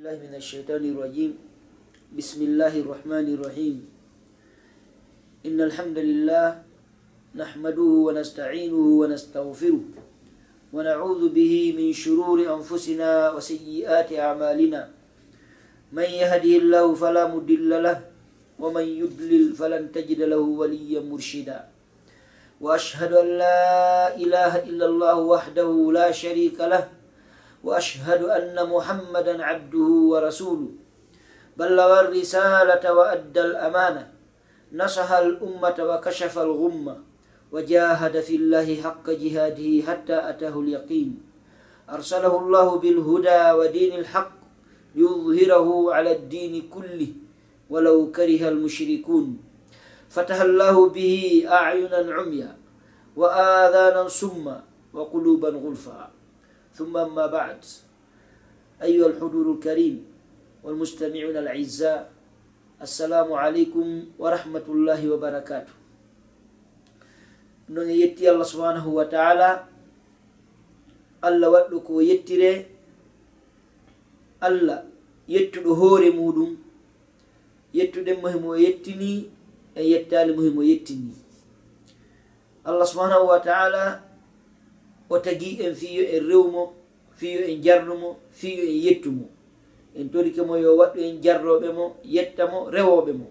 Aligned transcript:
الله 0.00 0.32
من 0.32 0.34
الشيطان 0.34 0.80
الرجيم 0.80 1.36
بسم 2.16 2.40
الله 2.42 2.72
الرحمن 2.80 3.26
الرحيم 3.36 3.76
إن 5.44 5.60
الحمد 5.60 5.98
لله 5.98 6.46
نحمده 7.36 7.90
ونستعينه 8.08 8.80
ونستغفره 9.00 9.80
ونعوذ 10.72 11.22
به 11.36 11.54
من 11.76 11.92
شرور 11.92 12.38
أنفسنا 12.48 13.36
وسيئات 13.36 14.08
أعمالنا 14.16 14.88
من 15.92 16.08
يهده 16.08 16.54
الله 16.64 16.86
فلا 16.94 17.28
مضل 17.28 17.70
له 17.84 17.98
ومن 18.56 18.86
يضلل 19.04 19.52
فلن 19.52 19.92
تجد 19.92 20.20
له 20.32 20.40
وليا 20.40 21.00
مرشدا 21.04 21.58
وأشهد 22.60 23.12
أن 23.12 23.28
لا 23.36 23.60
إله 24.16 24.52
إلا 24.64 24.86
الله 24.86 25.16
وحده 25.20 25.68
لا 25.92 26.08
شريك 26.08 26.56
له 26.56 26.99
وأشهد 27.64 28.22
أن 28.22 28.68
محمدا 28.68 29.44
عبده 29.44 29.88
ورسوله 30.12 30.68
بلغ 31.56 32.00
الرسالة 32.00 32.92
وأدى 32.94 33.40
الأمانة 33.40 34.12
نصح 34.72 35.12
الأمة 35.12 35.76
وكشف 35.80 36.38
الغمة 36.38 36.96
وجاهد 37.52 38.20
في 38.20 38.36
الله 38.36 38.82
حق 38.82 39.10
جهاده 39.10 39.82
حتى 39.86 40.16
أتاه 40.30 40.60
اليقين 40.60 41.22
أرسله 41.90 42.38
الله 42.38 42.78
بالهدى 42.78 43.42
ودين 43.58 43.92
الحق 43.98 44.32
ليظهره 44.94 45.94
على 45.94 46.16
الدين 46.16 46.68
كله 46.70 47.06
ولو 47.70 48.12
كره 48.12 48.48
المشركون 48.48 49.38
فتح 50.10 50.40
الله 50.40 50.88
به 50.88 51.44
أعينا 51.48 52.14
عميا 52.14 52.56
وآذانا 53.16 54.08
سما 54.08 54.62
وقلوبا 54.92 55.48
غلفا 55.48 56.09
ثم 56.74 56.96
أما 56.96 57.26
بعد. 57.26 57.60
أيها 58.82 59.06
الحضور 59.06 59.52
الكريم 59.54 60.04
والمستمعون 60.64 61.36
الأعزاء 61.36 62.12
السلام 62.82 63.28
عليكم 63.32 63.86
ورحمة 64.18 64.66
الله 64.68 65.00
وبركاته. 65.10 65.80
non 67.70 67.86
yetti 67.86 68.26
allah 68.26 68.42
subhanahu 68.44 68.98
wa 68.98 69.06
taala 69.06 69.62
allah 71.22 71.48
waɗɗo 71.54 71.78
ko 71.86 72.02
yettire 72.02 72.66
allah 74.42 74.82
yettuɗo 75.30 75.70
hoore 75.78 76.10
muɗum 76.10 76.50
yettuɗen 77.78 78.18
mohimo 78.22 78.58
yettini 78.58 79.30
e 79.78 79.82
yettali 79.86 80.32
mohimo 80.34 80.62
yettini 80.66 81.14
allah 82.66 82.86
subhanahu 82.92 83.30
wa 83.30 83.38
taala 83.38 84.02
o 85.10 85.18
tagi 85.18 85.58
en 85.60 85.74
fiyo 85.74 86.06
en 86.06 86.28
rewmo 86.28 86.72
fiyo 87.18 87.42
en 87.44 87.60
jarnumo 87.62 88.18
fiyo 88.30 88.62
en 88.62 88.78
yettumo. 88.86 89.26
En 89.94 90.08
torike 90.08 90.42
mo 90.42 90.56
yo 90.56 90.76
waɗɗu 90.78 91.00
en 91.02 91.20
jarroɓe 91.22 91.68
mo 91.74 91.96
yetta 92.04 92.46
mo 92.46 92.70
rewoɓe 92.70 93.12
mo. 93.12 93.26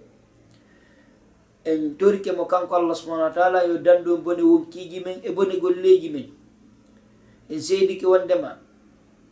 En 1.63 1.95
torike 1.95 2.31
mo 2.35 2.45
kanko 2.45 2.75
allah 2.75 2.95
subahana 2.95 3.23
wa 3.23 3.31
taala 3.31 3.63
yo 3.65 3.77
dandu 3.77 4.15
en 4.15 4.21
bone 4.21 4.43
wonkiji 4.43 4.99
men 5.05 5.21
e 5.23 5.31
bone 5.31 5.55
golleji 5.57 6.09
men. 6.09 6.27
En 7.49 7.61
seedike 7.61 8.05
wondema 8.05 8.59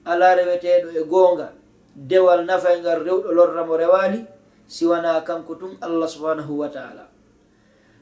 ala 0.05 0.35
reweteɗo 0.35 0.89
e 0.95 1.03
goonga 1.03 1.51
dewal 1.95 2.45
nafaygal 2.45 3.01
e 3.01 3.03
rewɗo 3.03 3.31
lorramo 3.35 3.77
rewani 3.77 4.25
siwana 4.67 5.21
kanko 5.21 5.55
tun 5.55 5.77
allah 5.81 6.07
subhanahu 6.07 6.59
wa 6.63 6.69
taala. 6.69 7.09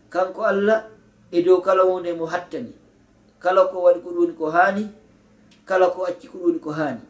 Kanko 0.09 0.41
allah 0.45 0.85
e 1.31 1.41
dow 1.41 1.61
kala 1.61 1.83
hunde 1.83 2.13
mo 2.13 2.25
hattani. 2.29 2.84
kala 3.45 3.69
ko 3.69 3.77
waɗi 3.85 3.99
ko 4.01 4.09
ɗum 4.09 4.31
ko 4.33 4.45
haani 4.49 4.83
kala 5.69 5.85
ko 5.93 6.01
acci 6.09 6.27
ko 6.27 6.37
ɗum 6.41 6.57
ko 6.59 6.71
haani. 6.73 7.01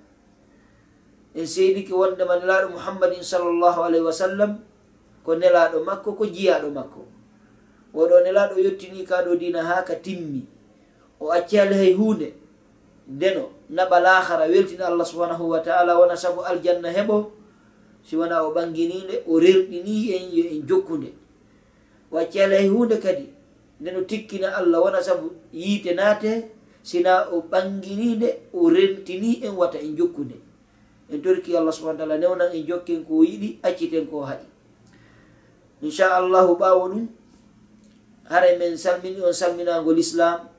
En 1.35 1.47
seediki 1.47 1.93
wondema 1.95 2.35
nelaɗo 2.39 2.67
muhammadin 2.75 3.23
sallllahu 3.23 3.79
alayhi 3.87 4.03
wa 4.05 4.11
sallam 4.11 4.51
ko 5.23 5.31
nelaɗo 5.35 5.79
makko 5.87 6.11
ko 6.19 6.25
jiyaɗo 6.27 6.69
makko. 6.75 7.01
Oɗo 7.95 8.15
nelaɗo 8.27 8.59
yettini 8.59 9.07
kaɗo 9.07 9.35
dina 9.39 9.63
ha 9.63 9.83
ka 9.87 9.95
timmi. 9.95 10.43
O 11.19 11.31
acci 11.31 11.55
ala 11.59 11.75
hay 11.75 11.93
hunde 11.95 12.33
ndeno 13.07 13.49
naɓa 13.71 13.99
lahara 14.03 14.45
weltina 14.51 14.87
allah 14.91 15.05
subhanahu 15.07 15.49
wa 15.49 15.59
taala 15.63 15.95
wona 15.99 16.17
saabu 16.17 16.41
aljanna 16.43 16.91
heɓo 16.91 17.31
si 18.03 18.17
wona 18.17 18.43
o 18.43 18.51
ɓangininde 18.51 19.23
o 19.27 19.39
rerɗini 19.39 19.95
en 20.15 20.23
yo 20.35 20.43
en 20.51 20.67
jokkude 20.67 21.13
o 22.11 22.17
acci 22.17 22.41
ala 22.41 22.55
hay 22.59 22.67
hunde 22.67 22.97
kadi 22.99 23.34
nden 23.79 24.05
tikkina 24.07 24.55
allah 24.59 24.79
wona 24.83 25.01
sabu 25.03 25.31
yiite 25.53 25.91
naate 25.95 26.31
sina 26.83 27.13
o 27.33 27.41
ɓanginide 27.51 28.29
o 28.53 28.69
rentini 28.69 29.41
en 29.45 29.53
wata 29.59 29.77
en 29.79 29.95
jokkunde 29.97 30.37
en 31.11 31.21
torki 31.21 31.57
allah 31.57 31.73
subahana 31.73 31.99
taala 31.99 32.17
newnan 32.17 32.49
en 32.55 32.63
jokken 32.69 33.03
ko 33.07 33.23
yiɗi 33.23 33.59
acciten 33.63 34.07
ko 34.07 34.21
haɗi. 34.29 34.45
Inchallahu 35.85 36.55
ɓawo 36.61 36.83
ɗum 36.91 37.07
hara 38.29 38.57
men 38.57 38.77
salmini 38.77 39.21
on 39.21 39.33
salminagol 39.33 39.97
islam 39.97 40.49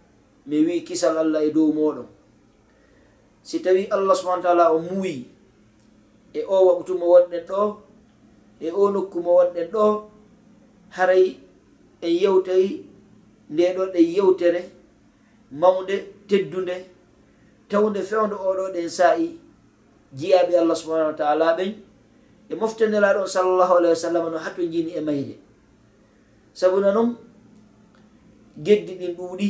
mi 0.47 0.63
wi 0.67 0.85
kisal 0.87 1.19
allah 1.19 1.43
e 1.43 1.51
dow 1.51 1.73
moɗon 1.73 2.07
si 3.43 3.59
tawi 3.63 3.87
allah 3.91 4.15
subahana 4.15 4.43
taala 4.43 4.65
o 4.75 4.79
muuyi 4.79 5.27
e 6.35 6.41
o 6.47 6.57
waɓtumo 6.69 7.07
wonɗen 7.13 7.43
ɗo 7.49 7.63
e 8.61 8.71
o 8.71 8.91
nokkumo 8.95 9.31
wonɗen 9.39 9.69
ɗo 9.75 9.85
haray 10.97 11.39
en 12.03 12.13
yewtayi 12.23 12.86
ndeɗon 13.53 13.89
ɗe 13.95 14.01
yewtere 14.15 14.61
mawde 15.61 15.97
teddude 16.29 16.77
tawde 17.71 18.01
fewde 18.09 18.35
oɗo 18.49 18.65
ɗen 18.75 18.89
saa'i 18.99 19.27
jiyaɓe 20.19 20.53
allah 20.63 20.77
subahanahu 20.81 21.11
wa 21.13 21.19
taala 21.21 21.47
ɓen 21.59 21.73
e 22.51 22.55
moftanelaɗon 22.61 23.27
sallllahu 23.35 23.73
alahi 23.79 23.93
wa 23.97 24.03
sallam 24.07 24.25
no 24.33 24.39
hatto 24.45 24.63
jini 24.73 24.91
e 24.99 25.01
mayde 25.01 25.35
sabuna 26.59 26.89
noon 26.97 27.11
geddi 28.67 28.93
ɗin 29.01 29.13
ɗuuɗi 29.19 29.49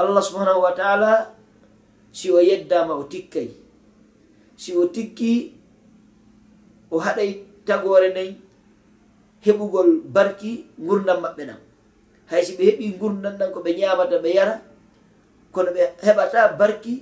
allah 0.00 0.22
subahanahu 0.26 0.60
wa 0.66 0.72
taala 0.80 1.10
si 2.12 2.30
o 2.30 2.38
yeddama 2.40 2.94
o 3.00 3.04
tikkay 3.12 3.48
si 4.56 4.70
o 4.76 4.86
tikki 4.94 5.32
o 6.90 6.96
haɗay 7.04 7.30
tagore 7.66 8.08
nden 8.12 8.30
heɓugol 9.44 9.88
barki 10.14 10.50
gurdam 10.86 11.18
maɓɓe 11.24 11.42
ɗam 11.48 11.60
haysi 12.30 12.52
ɓe 12.56 12.62
heeɓi 12.68 12.86
gurdam 13.00 13.34
ɗan 13.38 13.50
ko 13.52 13.58
ɓe 13.64 13.70
ñamata 13.78 14.16
ɓe 14.24 14.30
yara 14.36 14.54
kono 15.52 15.70
ɓe 15.76 15.82
heɓata 16.06 16.38
barki 16.58 16.92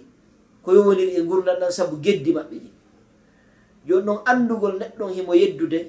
ko 0.62 0.68
yowoniri 0.76 1.12
e 1.16 1.22
gurdam 1.28 1.56
ɗan 1.60 1.70
sabu 1.78 1.96
geddi 2.04 2.30
maɓɓe 2.36 2.56
ɗi. 2.62 2.70
Joni 3.86 4.04
noon 4.06 4.20
andugol 4.30 4.74
neɗɗon 4.80 5.10
himo 5.16 5.32
yeddude 5.34 5.80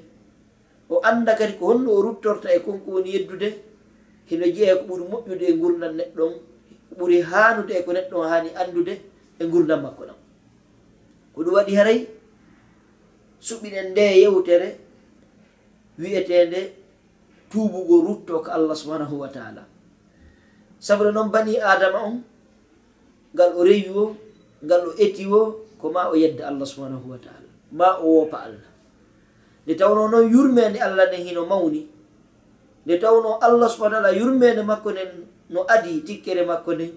o 0.90 1.00
anda 1.10 1.36
kadi 1.36 1.54
ko 1.60 1.64
honno 1.74 1.90
o 1.92 2.02
ruttorta 2.06 2.48
e 2.56 2.60
konko 2.66 2.88
woni 2.96 3.10
yeddude 3.16 3.48
hino 4.30 4.46
jeeya 4.56 4.76
ko 4.78 4.84
ɓuri 4.88 5.04
moƴƴude 5.12 5.46
e 5.52 5.54
gurdam 5.62 5.94
neɗɗon 6.00 6.32
ko 6.90 6.94
ɓuri 7.00 7.18
hanude 7.30 7.74
e 7.80 7.84
ko 7.86 7.92
neɗɗon 7.94 8.28
hani 8.32 8.50
andude 8.62 8.94
e 9.40 9.44
gurdam 9.52 9.82
makko 9.84 10.02
ɗam 10.08 10.20
ko 11.34 11.40
ɗum 11.44 11.54
waɗi 11.58 11.74
haray 11.80 12.00
suɓinen 13.48 13.88
nde 13.92 14.04
yewtere 14.22 14.68
wiyetende 16.00 16.60
tuubugo 17.54 18.02
rutto 18.02 18.42
ko 18.42 18.50
allah 18.50 18.74
subhanahu 18.74 19.22
wa 19.22 19.30
taala. 19.30 19.64
Sabre 20.82 21.14
noon 21.14 21.30
bani 21.30 21.62
adama 21.62 22.02
on 22.10 22.16
ngal 23.38 23.52
o 23.54 23.62
rewi 23.62 23.94
o 23.94 24.06
ngal 24.66 24.82
o 24.90 24.92
eti 24.98 25.30
o 25.30 25.42
ko 25.78 25.94
ma 25.94 26.10
o 26.10 26.18
yedda 26.18 26.50
allah 26.50 26.66
subhanahu 26.66 27.14
wa 27.14 27.20
taala 27.22 27.50
ma 27.72 27.90
o 28.02 28.10
woopa 28.26 28.38
allah. 28.50 28.70
Nde 29.66 29.74
tawno 29.78 30.10
noon 30.10 30.26
yurmede 30.34 30.82
allah 30.82 31.06
nde 31.08 31.22
hino 31.30 31.46
mawni 31.46 31.86
nde 32.86 32.98
tawno 32.98 33.38
allah 33.38 33.70
subahana 33.70 34.02
taala 34.02 34.18
yurmede 34.18 34.62
makko 34.66 34.90
nden 34.92 35.12
no 35.54 35.62
adi 35.70 36.02
tikkere 36.02 36.44
makko 36.50 36.74
nden 36.74 36.92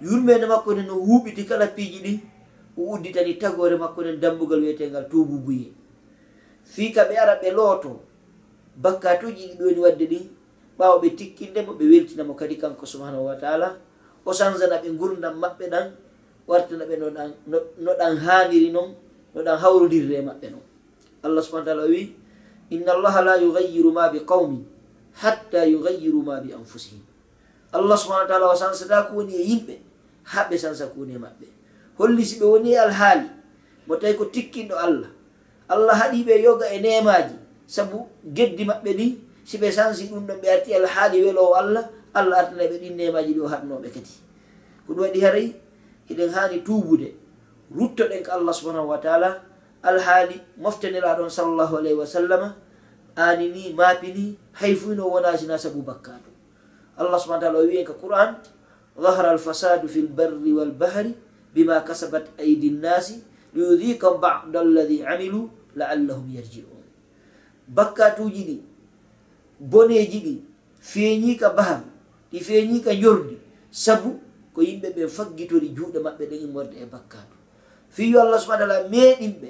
yurmede 0.00 0.46
makko 0.48 0.72
nden 0.74 0.86
no 0.88 0.94
huuɓiti 1.06 1.44
kala 1.44 1.66
piiji 1.76 1.98
ɗi 2.04 2.12
o 2.78 2.82
udditani 2.96 3.34
tagore 3.38 3.76
makko 3.76 4.00
nden 4.02 4.20
dambugal 4.20 4.60
wiyetengal 4.64 5.04
tububuye 5.12 5.68
fii 6.72 6.90
ka 6.94 7.04
ɓe 7.08 7.14
ara 7.22 7.34
ɓe 7.42 7.50
looto 7.52 8.00
bakkatuji 8.76 9.56
ɗi 9.58 9.74
ɓe 9.74 9.80
wadde 9.80 10.04
ɗin 10.06 10.24
ɓawo 10.78 11.00
ɓe 11.02 11.08
tikkindemo 11.16 11.72
ɓe 11.78 11.84
weltinamo 11.90 12.34
kadi 12.34 12.56
kanko 12.56 12.86
subhanahu 12.86 13.26
wa 13.26 13.36
taala. 13.36 13.76
O 14.24 14.32
sansana 14.32 14.78
ɓe 14.82 14.88
gurdam 14.98 15.34
maɓɓe 15.40 15.64
ɗan 15.70 15.86
wartana 16.46 16.84
ɓe 16.84 16.94
no 17.78 17.90
ɗan 17.98 18.14
haniri 18.18 18.70
noon 18.70 18.94
no 19.34 19.40
ɗan 19.42 19.56
hawrodirre 19.58 20.18
e 20.18 20.22
maɓɓe 20.22 20.48
noon 20.50 20.66
allah 21.22 21.42
subahana 21.44 21.66
taala 21.66 21.84
wi 21.86 22.16
inna 22.72 22.92
allaha 22.96 23.20
la 23.22 23.34
yugayiru 23.36 23.92
ma 23.92 24.08
bi 24.08 24.20
qawmin 24.24 24.64
hatta 25.20 25.66
yugayiru 25.66 26.22
ma 26.22 26.40
bi 26.40 26.52
anfusihim. 26.54 27.02
Allah 27.72 27.94
subahana 27.98 28.26
taala 28.28 28.50
o 28.50 28.56
sansata 28.56 29.10
ko 29.10 29.20
woni 29.20 29.34
e 29.36 29.42
yimɓe 29.44 29.74
ha 30.32 30.48
sansa 30.56 30.86
ko 30.90 31.04
woni 31.04 31.14
e 31.14 31.20
maɓɓe. 31.20 31.46
Holli 31.98 32.24
si 32.24 32.40
ɓe 32.40 32.46
woni 32.46 32.72
e 32.72 32.78
alhaali 32.78 33.28
mo 33.86 33.96
tawi 33.96 34.14
ko 34.16 34.24
tikkinɗo 34.26 34.74
allah 34.74 35.10
allah 35.68 35.94
haɗiɓe 35.94 36.34
yoga 36.42 36.66
e 36.72 36.78
nemaji 36.80 37.36
sabu 37.74 37.98
geddi 38.36 38.64
maɓɓe 38.70 38.90
ɗi 38.98 39.06
si 39.48 39.56
ɓe 39.62 39.68
sansi 39.76 40.04
ɗum 40.10 40.26
ɗon 40.26 40.38
ɓe 40.42 40.48
arti 40.54 40.70
alhaali 40.78 41.16
welowo 41.24 41.54
allah 41.60 41.84
allah 42.18 42.36
artana 42.42 42.64
ɓe 42.70 42.76
ɗin 42.82 42.94
nemaji 42.98 43.32
ɗi 43.36 43.40
o 43.40 43.48
hatnoɓe 43.52 43.88
kadi. 43.94 44.12
Ko 44.86 44.90
ɗum 44.94 45.02
waɗi 45.06 45.20
haray 45.24 45.46
eɗen 46.10 46.30
hani 46.34 46.56
tubude 46.66 47.08
ruttoɗen 47.70 48.22
ko 48.26 48.30
allah 48.34 48.52
subhanahu 48.54 48.88
wa 48.90 48.98
taala 48.98 49.30
alhaali 49.82 50.36
moftaniraɗon 50.58 51.30
sallllahu 51.30 51.78
alayhi 51.78 51.96
wa 51.98 52.06
sallama 52.06 52.48
ani 53.16 53.48
ni 53.54 53.62
maapi 53.72 54.08
ni 54.12 54.26
hay 54.58 54.74
fuyno 54.74 55.06
wonasina 55.06 55.54
sabu 55.58 55.82
bakkaɗo 55.86 56.30
allah 56.98 57.18
subahana 57.18 57.46
taala 57.46 57.58
o 57.62 57.66
wiyen 57.66 57.86
ka 57.86 57.94
qur'an 57.94 58.36
dahara 58.98 59.30
alfasadu 59.32 59.86
fi 59.88 60.02
lbarri 60.04 60.52
walbahri 60.52 61.14
bima 61.54 61.80
kasabat 61.86 62.26
aidi 62.38 62.70
nnasi 62.74 63.22
liyudikahum 63.54 64.20
bada 64.20 64.60
alladi 64.60 65.00
amilu 65.06 65.48
laallahum 65.78 66.26
yarji'un 66.28 66.79
bakkatuji 67.76 68.42
ɗi 68.48 68.56
boneji 69.70 70.18
ɗi 70.26 70.34
feeñika 70.90 71.48
baham 71.56 71.82
ɗi 72.32 72.38
feeñika 72.46 72.90
jordi 73.02 73.36
sabu 73.70 74.10
ko 74.54 74.60
yimɓe 74.62 74.88
ɓe 74.96 75.02
faggitori 75.16 75.68
juuɗe 75.76 75.98
maɓɓe 76.04 76.24
ɗen 76.30 76.40
immorde 76.46 76.76
e 76.82 76.86
bakkatu 76.92 77.36
fiyo 77.94 78.16
allah 78.22 78.38
subahana 78.42 78.66
taala 78.66 78.88
meeɗinɓe 78.92 79.48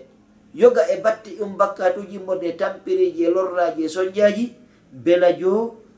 yoga 0.54 0.82
e 0.92 0.96
batte 1.04 1.30
um 1.42 1.56
bakkatuji 1.56 2.14
immorde 2.20 2.46
e 2.48 2.52
tampereji 2.60 3.20
e 3.24 3.30
lorraji 3.34 3.80
e 3.84 3.88
soñjaji 3.88 4.44
belajo 5.04 5.52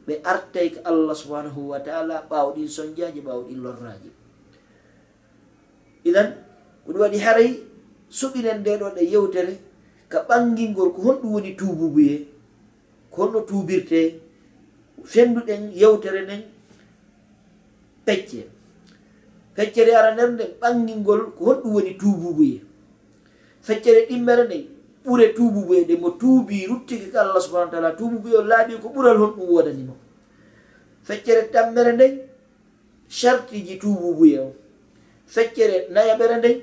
ɓe 0.07 0.15
artay 0.33 0.69
ko 0.75 0.81
allah 0.85 1.15
subhanahu 1.17 1.69
wa 1.73 1.79
taala 1.81 2.23
ɓawɗin 2.31 2.69
soñjaji 2.69 3.21
ɓawɗin 3.27 3.59
lorraji 3.65 4.11
idan 6.05 6.29
ko 6.85 6.93
ɗum 6.93 7.01
waɗi 7.03 7.19
haray 7.19 7.51
suɓinen 8.19 8.61
nde 8.61 8.73
ɗon 8.81 8.93
ɗe 8.97 9.03
yewtere 9.13 9.55
ka 10.13 10.19
ɓangingol 10.29 10.89
ko 10.95 11.01
honɗum 11.07 11.33
woni 11.35 11.51
tububuye 11.59 12.15
ko 13.13 13.17
honno 13.23 13.41
tubirte 13.49 14.01
fenduɗen 15.13 15.63
yewtere 15.81 16.21
nden 16.27 16.43
pecce. 18.07 18.41
Feccere 19.57 19.93
ara 19.99 20.11
nder 20.15 20.29
nden 20.35 20.51
ɓangingol 20.61 21.21
ko 21.37 21.41
honɗum 21.47 21.73
woni 21.75 21.93
tububuye 22.01 22.59
feccere 23.67 24.01
ɗimmere 24.09 24.45
nden 24.47 24.65
ɓure 25.05 25.27
tububuye 25.37 25.81
nde 25.85 25.95
mo 26.03 26.09
tuubi 26.21 26.67
ruttiki 26.71 27.07
ko 27.13 27.19
allah 27.21 27.41
subahanau 27.45 27.71
taala 27.73 27.91
tububuye 27.99 28.37
o 28.37 28.43
laaɓi 28.51 28.75
ko 28.83 28.89
ɓural 28.95 29.17
honɗum 29.23 29.49
wodanimo. 29.55 29.95
Feccere 31.07 31.43
tammere 31.53 31.93
nden 31.97 32.13
chartiji 33.19 33.75
tububuye 33.83 34.39
o. 34.39 34.49
Feccere 35.35 35.77
nayaɓere 35.95 36.37
nden 36.39 36.57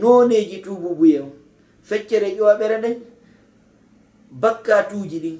noneji 0.00 0.56
tububuye 0.64 1.18
o. 1.20 1.43
feccere 1.88 2.28
ƴoɓere 2.38 2.76
nden 2.78 2.96
bakkatuji 4.42 5.18
ɗin 5.24 5.38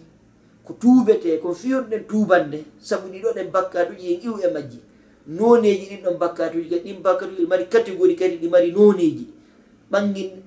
ko 0.65 0.73
tuubete 0.81 1.39
ko 1.43 1.53
fiyonɗen 1.55 2.05
tubande 2.09 2.59
sabu 2.81 3.09
ɗiɗo 3.13 3.31
ɗen 3.37 3.49
bakkatuji 3.53 4.07
en 4.15 4.21
iw 4.29 4.37
e 4.41 4.49
majji. 4.55 4.79
Noneji 5.27 5.85
ɗin 5.91 6.03
ɗon 6.05 6.17
bakkatuji 6.19 6.69
kadi 6.71 6.83
ɗin 6.93 7.03
bakkatuji 7.03 7.43
ɗi 7.43 7.47
mari 7.49 7.65
catégorie 7.73 8.17
kadi 8.17 8.37
ɗi 8.43 8.49
mari 8.49 8.71
noneji 8.73 9.25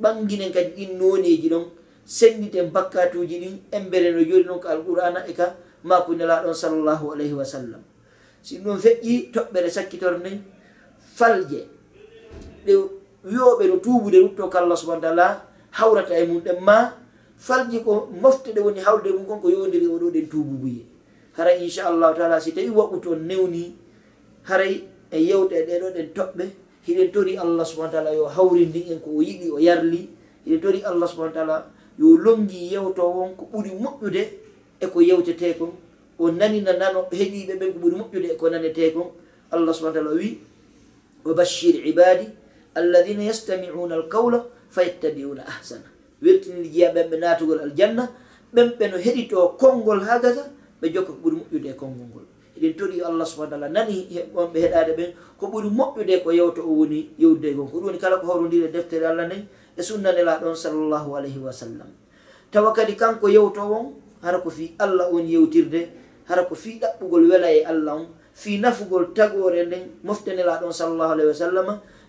ɓanginen 0.02 0.52
kadi 0.54 0.72
ɗin 0.78 0.92
noneji 1.00 1.50
ɗon 1.50 1.66
senditen 2.06 2.70
bakkatuji 2.72 3.36
ɗin 3.42 3.56
embere 3.72 4.12
no 4.12 4.22
jori 4.24 4.44
noon 4.46 4.60
ko 4.62 4.68
alqur'ana 4.70 5.26
e 5.28 5.34
ka 5.34 5.56
makunelaɗon 5.84 6.54
sallllahu 6.54 7.12
alayhi 7.14 7.34
wa 7.34 7.46
sallam. 7.46 7.82
Si 8.42 8.58
ɗum 8.60 8.78
feƴƴi 8.78 9.32
toɓɓere 9.34 9.70
sakkitor 9.70 10.18
nden 10.20 10.42
falje. 11.18 11.68
Ɗe 12.66 12.74
wiyoɓe 13.26 13.64
no 13.68 13.76
tuubude 13.78 14.18
rutto 14.22 14.50
ko 14.50 14.58
allah 14.58 14.78
subahana 14.78 15.02
taala 15.02 15.47
hawrata 15.78 16.14
e 16.18 16.26
mum 16.26 16.40
ɗen 16.42 16.60
ma 16.62 16.94
falji 17.38 17.80
ko 17.86 18.10
mofte 18.22 18.50
ɗe 18.56 18.62
woni 18.62 18.80
hawde 18.82 19.10
mum 19.16 19.26
kon 19.26 19.40
ko 19.42 19.50
yowdiri 19.50 19.88
oɗo 19.88 20.08
e 20.10 20.12
ɗen 20.16 20.28
tububuye 20.30 20.82
hara 21.38 21.52
inchallahu 21.56 22.14
taala 22.18 22.42
si 22.42 22.52
tawi 22.52 22.70
waɓɓuto 22.70 23.16
newni 23.16 23.76
haray 24.50 24.84
e 25.12 25.18
yewte 25.22 25.54
e 25.56 25.64
ɗeɗo 25.68 25.88
ɗen 25.96 26.08
toɓɓe 26.16 26.46
hiɗen 26.88 27.12
tori 27.12 27.38
allah 27.38 27.66
subahana 27.66 27.92
taala 27.92 28.12
yo 28.16 28.26
hawrindi 28.26 28.92
en 28.92 29.00
ko 29.00 29.10
o 29.20 29.22
yiɗi 29.22 29.52
o 29.52 29.60
yarli. 29.60 30.10
Hiɗen 30.46 30.62
tori 30.62 30.80
allah 30.84 31.08
subahana 31.08 31.34
taala 31.34 31.66
yo 32.00 32.16
longi 32.18 32.72
yewto 32.72 33.04
won 33.04 33.36
ko 33.36 33.48
ɓuri 33.52 33.72
moƴƴude 33.76 34.24
eko 34.80 35.02
yewtete 35.02 35.58
kon. 35.60 35.72
O 36.20 36.32
nanina 36.32 36.74
nano 36.74 37.08
heɗiɓe 37.12 37.60
ɓen 37.60 37.74
ko 37.74 37.80
ɓuri 37.80 37.96
moƴƴude 37.96 38.28
eko 38.34 38.50
nanete 38.50 38.94
kon. 38.94 39.12
Allah 39.52 39.74
subahana 39.74 40.00
taala 40.00 40.16
wi 40.16 40.40
wa 41.26 41.34
bashir 41.34 41.76
ibadi 41.86 42.28
alladina 42.76 43.24
yastamiuna 43.24 43.96
alqawla 43.96 44.46
fa 44.70 44.82
yettabiuna 44.84 45.44
ahsana. 45.48 45.88
Weltinini 46.22 46.70
jeeya 46.70 46.94
ɓen 46.94 47.10
ɓe 47.10 47.18
natugol 47.20 47.60
aljanna 47.60 48.04
ɓen 48.54 48.68
ɓe 48.80 48.86
no 48.92 48.98
heɗito 48.98 49.58
konngol 49.60 50.00
ha 50.08 50.20
gasa 50.20 50.44
ɓe 50.82 50.86
jokka 50.94 51.12
ko 51.14 51.20
ɓuri 51.24 51.36
moƴƴude 51.38 51.68
e 51.70 51.74
konngol 51.74 52.08
ngol. 52.10 52.26
Eɗen 52.58 52.74
tori 52.78 53.02
allah 53.02 53.26
subahana 53.26 53.50
taala 53.52 53.70
nani 53.70 53.96
wonɓe 54.36 54.58
heɗade 54.64 54.92
ɓen 54.98 55.10
ko 55.40 55.46
ɓuri 55.48 55.70
moƴƴude 55.70 56.24
ko 56.24 56.30
yewto 56.32 56.62
o 56.66 56.72
woni 56.80 57.10
yewdude 57.20 57.54
gon 57.56 57.68
ko 57.68 57.78
ɗum 57.78 57.86
woni 57.86 57.98
kala 58.00 58.18
ko 58.18 58.26
hawrodiri 58.28 58.66
e 58.66 58.72
deftere 58.72 59.06
allah 59.06 59.28
nayi 59.28 59.46
e 59.78 59.82
sunnanela 59.84 60.40
ɗon 60.42 60.56
sallllahu 60.56 61.16
alayhi 61.18 61.40
wa 61.40 61.52
sallam. 61.54 61.90
Tawa 62.52 62.74
kadi 62.74 62.96
kanko 62.96 63.28
yewto 63.30 63.62
on 63.62 63.94
hara 64.24 64.42
ko 64.42 64.50
fi 64.50 64.74
allah 64.80 65.10
on 65.14 65.22
yewtirde 65.28 65.90
hara 66.26 66.46
ko 66.46 66.56
fi 66.56 66.80
ɗaɓɓugol 66.82 67.30
wela 67.30 67.52
e 67.54 67.64
allah 67.64 67.96
on 67.96 68.08
fi 68.34 68.58
nafugol 68.60 69.14
tagore 69.14 69.66
nden 69.66 70.02
moftanela 70.04 70.60
ɗon 70.62 70.72
sallllahu 70.74 71.12
alayhi 71.14 71.30
wa 71.30 71.34
sallam 71.34 71.68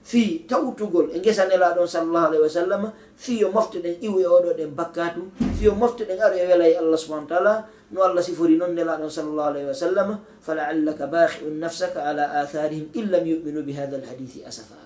fi 0.08 0.40
tawtugol 0.48 1.12
e 1.12 1.20
gesa 1.20 1.44
nelaɗon 1.44 1.84
sallllahu 1.84 2.32
alayhi 2.32 2.40
wa 2.48 2.48
sallam 2.48 2.82
fiyo 3.12 3.52
moftoɗen 3.52 4.00
iwo 4.00 4.16
e 4.16 4.24
oɗo 4.24 4.50
ɗen 4.56 4.72
bakkatu 4.72 5.28
fiyo 5.60 5.76
moftoɗen 5.76 6.16
aro 6.16 6.32
e 6.32 6.44
wela 6.48 6.64
e 6.64 6.74
allah 6.80 6.96
subahana 6.96 7.28
taala. 7.28 7.54
No 7.92 8.00
allah 8.00 8.24
sifori 8.24 8.56
noon 8.56 8.72
nelaɗon 8.72 9.04
sallllahu 9.12 9.48
alayhi 9.52 9.68
wa 9.68 9.76
sallam 9.76 10.08
falaallaka 10.40 11.04
bahiun 11.12 11.60
nafsaka 11.60 12.00
ala 12.08 12.24
atharihim 12.40 12.88
in 12.96 13.12
lam 13.12 13.20
yuminu 13.28 13.60
bi 13.60 13.76
hada 13.76 14.00
alhadithi 14.00 14.48
asafa. 14.48 14.80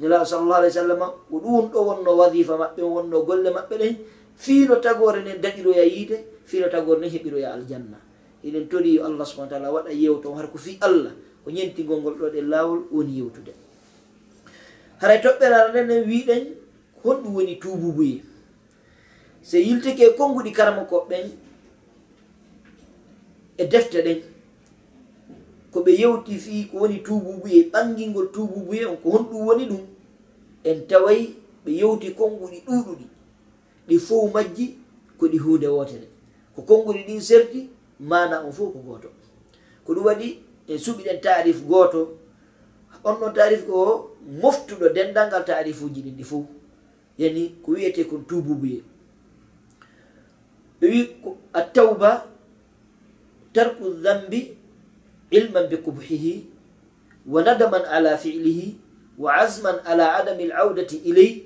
Nelaɗo 0.00 0.24
sallllahu 0.24 0.60
alayhi 0.64 0.72
wa 0.72 0.80
sallam 0.80 1.00
ko 1.28 1.36
ɗum 1.36 1.64
ɗo 1.68 1.78
wonno 1.84 2.10
wadifa 2.16 2.54
maɓɓe 2.56 2.80
wonno 2.88 3.16
golle 3.28 3.50
maɓɓe 3.52 3.74
ɗen 3.84 3.94
fiino 4.32 4.80
tagore 4.80 5.20
nden 5.20 5.44
daɗiroya 5.44 5.84
yiide 5.84 6.16
fiino 6.48 6.72
tagore 6.72 7.04
nden 7.04 7.12
heɓiroya 7.12 7.52
aljanna. 7.52 8.00
Eɗen 8.40 8.64
tori 8.64 8.96
allah 8.96 9.28
subahana 9.28 9.50
taala 9.60 9.68
waɗa 9.76 9.92
yewton 9.92 10.32
har 10.40 10.48
ko 10.48 10.56
fi 10.56 10.80
allah 10.80 11.12
ko 11.44 11.52
ñentigol 11.52 12.00
ngol 12.00 12.16
ɗo 12.16 12.26
ɗen 12.32 12.48
lawol 12.48 12.80
woni 12.88 13.20
yewtude. 13.20 13.52
haray 15.02 15.18
toɓɓere 15.24 15.56
nden 15.70 15.84
nden 15.86 16.02
wiɗen 16.10 16.42
honɗum 17.02 17.34
woni 17.36 17.54
tububuye 17.62 18.16
so 19.48 19.56
yiltike 19.66 20.04
konnguɗi 20.18 20.50
karama 20.56 20.82
koɓɓen 20.90 21.26
e 23.56 23.64
defte 23.72 23.98
ɗen 24.06 24.18
ko 25.72 25.78
ɓe 25.84 25.92
yewti 26.00 26.32
fi 26.44 26.54
ko 26.70 26.74
woni 26.82 26.98
tububuye 27.06 27.58
ɓangingol 27.72 28.26
tububuye 28.34 28.82
on 28.90 28.96
ko 29.02 29.08
honɗum 29.14 29.42
woni 29.46 29.64
ɗum 29.70 29.82
en 30.68 30.78
taway 30.88 31.20
ɓe 31.64 31.70
yewti 31.80 32.08
konnguɗi 32.18 32.58
ɗuɗuɗi 32.66 33.06
ɗi 33.88 33.96
fof 34.06 34.24
majji 34.34 34.66
ko 35.18 35.24
ɗi 35.32 35.38
hunde 35.44 35.66
wotere 35.76 36.06
ko 36.54 36.60
konnguɗi 36.68 37.02
ɗin 37.08 37.20
serti 37.28 37.60
mana 38.10 38.36
on 38.46 38.52
fof 38.52 38.72
ko 38.72 38.78
gooto. 38.86 39.08
Ko 39.84 39.94
ɗum 39.94 40.04
waɗi 40.06 40.28
en 40.68 40.78
suɓiɗen 40.78 41.20
tarif 41.24 41.58
gooto. 41.68 42.00
On 43.04 43.14
ɗon 43.20 43.32
tarif 43.34 43.66
ko 43.66 44.11
moftuɗo 44.26 44.88
dendal 44.94 45.28
ngal 45.28 45.44
taarifuji 45.44 46.00
ɗin 46.02 46.16
ɗi 46.18 46.24
fof 46.24 46.46
yani 47.18 47.54
ko 47.62 47.72
wiyete 47.72 48.04
kon 48.08 48.24
tububuye. 48.28 48.82
Ɓe 50.80 50.86
wi 50.90 51.00
a 51.52 51.60
tawba 51.74 52.26
tarku 53.52 53.94
dambi 54.02 54.56
ilman 55.30 55.68
bi 55.68 55.76
kubhihi 55.76 56.46
wa 57.26 57.42
nadaman 57.42 57.84
ala 57.86 58.16
filihi 58.18 58.76
wa 59.18 59.34
azman 59.44 59.78
ala 59.84 60.16
adami 60.18 60.50
alaudati 60.50 60.96
ilay 61.04 61.44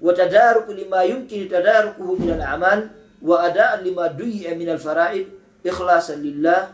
wa 0.00 0.14
tadaruku 0.14 0.72
lima 0.72 1.04
yumkinu 1.04 1.50
tadarukuhu 1.50 2.16
min 2.22 2.30
alamal 2.38 2.88
wa 3.22 3.42
adaan 3.42 3.82
lima 3.82 4.08
duyi'a 4.08 4.54
min 4.54 4.70
alfaraid 4.70 5.26
ikhlasan 5.66 6.22
lillah 6.22 6.70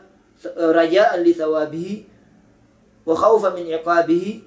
rajaan 0.54 1.24
li 1.24 1.32
thawabihi 1.32 1.94
wa 3.08 3.16
khawfa 3.16 3.56
min 3.56 3.72
iqabihi 3.72 4.44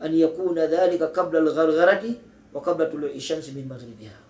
an 0.00 0.12
yakuna 0.12 0.66
dhalika 0.66 1.08
qabla 1.12 1.38
algargarati 1.40 2.18
wa 2.52 2.60
qabla 2.60 2.86
tului 2.90 3.20
shamsi 3.20 3.52
min 3.52 3.66
magribiha 3.68 4.26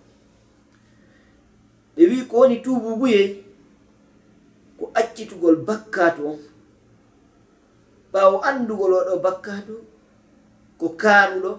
ɓe 1.97 2.03
wi 2.11 2.19
ko 2.29 2.35
woni 2.45 2.61
tububuye 2.65 3.21
ko 4.79 4.93
accitugol 4.95 5.57
bakkatu 5.65 6.21
on. 6.29 6.39
Ɓawo 8.13 8.37
andugol 8.49 8.93
oɗo 9.01 9.15
bakkatu 9.25 9.75
ko 10.79 10.87
kanuɗo 11.01 11.53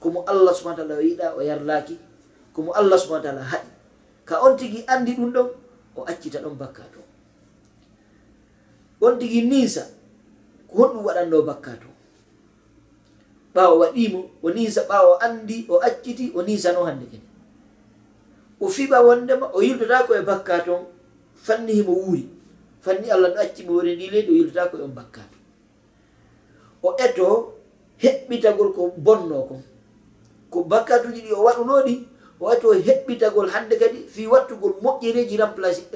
komo 0.00 0.20
allah 0.28 0.52
subahana 0.52 0.84
taala 0.84 1.00
o 1.00 1.02
yiɗa 1.08 1.26
o 1.36 1.40
yarlaki 1.40 1.94
komo 2.54 2.70
allah 2.76 2.98
subahana 3.00 3.24
taala 3.24 3.42
haɗi. 3.52 3.70
Ka 4.28 4.34
on 4.44 4.56
tigui 4.60 4.84
andi 4.92 5.16
ɗum 5.16 5.32
ɗon 5.32 5.48
o 5.96 6.00
accita 6.04 6.38
ɗon 6.44 6.56
bakkatu 6.60 7.00
on 9.00 9.12
on 9.12 9.18
tigi 9.18 9.40
niisa 9.48 9.82
ko 10.68 10.72
honɗum 10.78 11.04
waɗanno 11.06 11.38
bakkatu 11.48 11.88
ɓawo 13.54 13.74
waɗimo 13.82 14.20
o 14.42 14.48
nisa 14.50 14.82
ɓawo 14.90 15.12
andi 15.24 15.66
o 15.68 15.76
acciti 15.88 16.32
o 16.34 16.40
nisano 16.42 16.84
hande 16.88 17.06
kene. 17.12 17.26
O 18.60 18.66
fiɓa 18.68 18.98
wondema 19.06 19.46
o 19.52 19.62
yildotako 19.62 20.12
e 20.14 20.22
bakka 20.28 20.54
ton 20.66 20.82
fanni 21.44 21.72
himo 21.72 21.92
wuuri. 21.92 22.24
Fanni 22.84 23.10
allah 23.10 23.30
no 23.34 23.40
acci 23.40 23.62
mo 23.66 23.72
wori 23.76 23.96
ndi 23.96 24.06
leydi 24.12 24.30
o 24.32 24.34
yildotako 24.38 24.74
e 24.78 24.82
on 24.82 24.94
bakka 24.98 25.20
to 25.32 25.38
o 26.82 26.96
eto 26.98 27.26
heɓɓitagol 28.02 28.70
ko 28.76 28.82
bonno 28.96 29.38
kon. 29.48 29.62
Ko 30.50 30.58
bakkatuji 30.64 31.20
ɗi 31.26 31.32
o 31.32 31.44
waɗunoɗi 31.46 31.94
o 32.40 32.44
wati 32.46 32.66
o 32.66 32.72
heɓɓitagol 32.86 33.48
hande 33.54 33.74
kadi 33.78 33.98
fi 34.14 34.26
wattugol 34.26 34.74
moƴƴereji 34.82 35.36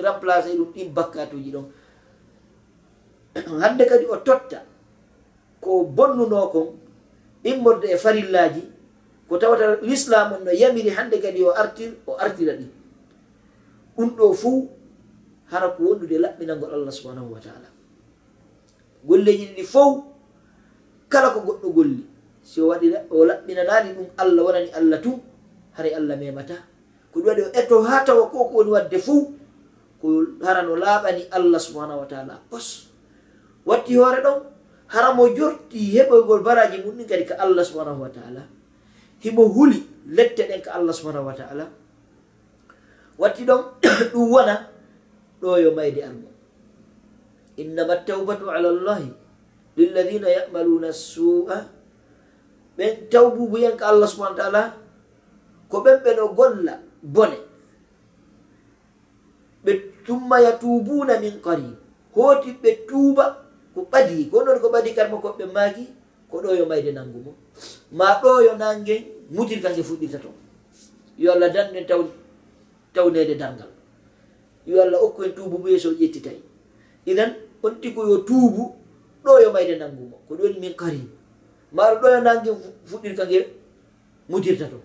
remplacé 0.05 0.51
ɗum 0.57 0.71
ɗin 0.75 0.89
bakkatuji 0.95 1.51
ɗon. 1.55 1.67
Hande 3.63 3.85
kadi 3.85 4.05
o 4.09 4.17
totta 4.17 4.59
ko 5.61 5.85
bonnuno 5.85 6.49
kon 6.53 6.67
immorde 7.47 7.87
e 7.95 7.97
farillaji 7.97 8.63
ko 9.29 9.35
tawata 9.39 9.79
l'islam 9.83 10.33
on 10.39 10.43
no 10.47 10.53
yamiri 10.53 10.91
hande 10.97 11.17
kadi 11.19 11.43
o 11.43 11.51
artir 11.51 11.91
o 12.07 12.15
artira 12.19 12.55
ɗi. 12.61 12.67
Ɗum 13.97 14.11
ɗo 14.17 14.33
fuu 14.35 14.69
hara 15.51 15.69
ko 15.75 15.81
wondude 15.83 16.17
laɓɓinagol 16.25 16.71
allah 16.75 16.93
subhanahu 16.93 17.33
wa 17.35 17.41
taala. 17.41 17.69
Golleji 19.07 19.45
ɗiɗi 19.55 19.65
fof 19.67 20.05
kala 21.09 21.31
ko 21.35 21.41
goɗɗo 21.47 21.69
golli. 21.75 22.03
Si 22.43 22.61
o 22.63 22.69
waɗi 22.71 22.87
o 23.11 23.25
laɓɓinanani 23.27 23.89
ɗum 23.97 24.07
allah 24.23 24.43
wonani 24.47 24.71
allah 24.79 24.99
tun 25.03 25.19
haray 25.77 25.95
allah 25.99 26.17
memata 26.17 26.57
ko 27.13 27.21
ɗum 27.21 27.27
waɗi 27.29 27.43
o 27.43 27.51
eto 27.61 27.77
ha 27.83 28.05
tawa 28.07 28.31
ko 28.31 28.39
ko 28.51 28.55
woni 28.63 28.71
wadde 28.71 28.99
fuu 28.99 29.35
ko 30.01 30.07
hara 30.47 30.63
no 30.63 30.77
laaɓani 30.77 31.23
allah 31.35 31.59
subhanahu 31.59 32.01
wa 32.03 32.07
taala. 32.07 32.35
Pos 32.51 32.91
watti 33.67 33.95
hoore 33.99 34.23
ɗon 34.23 34.39
hara 34.93 35.15
mo 35.15 35.29
jorti 35.37 35.79
heɓoygol 35.95 36.43
baraji 36.47 36.83
mum 36.85 36.97
ɗin 36.99 37.07
kadi 37.09 37.25
ka 37.27 37.35
allah 37.39 37.65
subhanahu 37.65 38.03
wa 38.07 38.11
taala. 38.11 38.43
Himo 39.23 39.45
huli 39.49 39.83
lette 40.07 40.43
ɗen 40.49 40.63
ka 40.63 40.71
allah 40.79 40.95
subhanahu 40.95 41.27
wa 41.27 41.35
taala. 41.35 41.67
Watti 43.19 43.43
ɗon 43.49 43.63
ɗum 44.13 44.27
wona 44.33 44.55
ɗo 45.41 45.59
yo 45.63 45.71
mayde 45.75 46.03
allah 46.05 46.33
innama 47.57 47.97
tawbatu 48.05 48.51
ala 48.53 48.69
llahi 48.73 49.09
lilladina 49.77 50.29
yamaluna 50.29 50.93
su'a 50.93 51.59
ɓen 52.77 53.09
tawbubu 53.11 53.57
yen 53.59 53.77
ko 53.81 53.85
allah 53.89 54.09
subahana 54.09 54.37
taala 54.37 54.63
ko 55.71 55.77
ɓen 55.85 55.97
ɓeno 56.05 56.25
golla 56.37 56.75
bone. 57.03 57.39
Ɓe 59.65 59.73
tumma 60.07 60.37
yatubuna 60.45 61.19
min 61.21 61.41
qarib. 61.43 61.75
Hoti 62.15 62.51
ɓe 62.63 62.71
tuuba 62.89 63.46
ko 63.77 63.85
ɓadi 63.93 64.31
ko 64.33 64.41
ɗon 64.41 64.59
ko 64.63 64.69
ɓadi 64.73 64.91
karma 64.97 65.17
koɓɓe 65.21 65.45
maaki 65.53 65.85
ko 66.31 66.37
ɗo 66.43 66.51
yo 66.59 66.65
mayde 66.67 66.91
nangu 66.97 67.19
mo 67.25 67.33
ma 67.93 68.07
ɗo 68.23 68.31
yo 68.47 68.53
nangen 68.57 69.05
mutir 69.31 69.61
kange 69.63 69.83
fuɗɗirta 69.83 70.19
to. 70.25 70.31
Yo 71.19 71.33
allah 71.33 71.51
danɗen 71.53 71.87
taw 71.87 72.01
tawnede 72.95 73.35
dargal 73.37 73.69
yo 74.67 74.81
allah 74.83 75.01
okku 75.05 75.25
en 75.25 75.33
tuubu 75.37 75.59
bo 75.59 75.69
yeeso 75.69 75.93
ƴettitay. 75.93 76.39
Idan 77.07 77.35
on 77.63 77.75
tiko 77.81 78.09
yo 78.09 78.17
tuubu 78.25 78.73
ɗo 79.25 79.41
yo 79.43 79.53
mayde 79.53 79.77
nangumo 79.79 80.17
ko 80.29 80.35
ɗoni 80.35 80.59
min 80.61 80.75
karim 80.75 81.09
maɗo 81.73 82.01
ɗo 82.01 82.09
yo 82.15 82.21
nange 82.21 82.51
fuɗɗirka 82.87 83.25
nge 83.29 83.39
mudirta 84.29 84.67
to. 84.73 84.81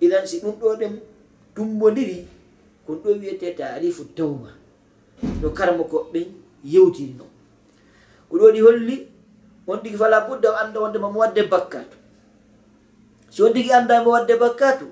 Idan 0.00 0.26
si 0.26 0.38
ɗum 0.38 0.54
ɗo 0.60 0.76
ɗen 0.78 0.94
tumbodiri 1.54 2.26
kon 2.86 3.02
ɗo 3.02 3.18
wiyete 3.18 3.50
tarifu 3.58 4.04
tawba. 4.14 4.54
No 5.42 5.50
karma 5.50 5.82
koɓɓen 5.84 6.26
yewtirino 6.64 7.31
oɗo 8.32 8.44
waɗi 8.48 8.60
holli 8.60 8.96
on 9.66 9.78
tigi 9.82 9.96
fala 9.96 10.26
budda 10.26 10.48
o 10.50 10.56
annda 10.56 10.80
wonde 10.80 10.98
mamo 10.98 11.20
wadde 11.20 11.42
bakkatu. 11.52 11.96
Si 13.30 13.42
on 13.42 13.52
tigi 13.52 13.72
anndamo 13.72 14.10
wadde 14.10 14.34
bakkatu 14.40 14.86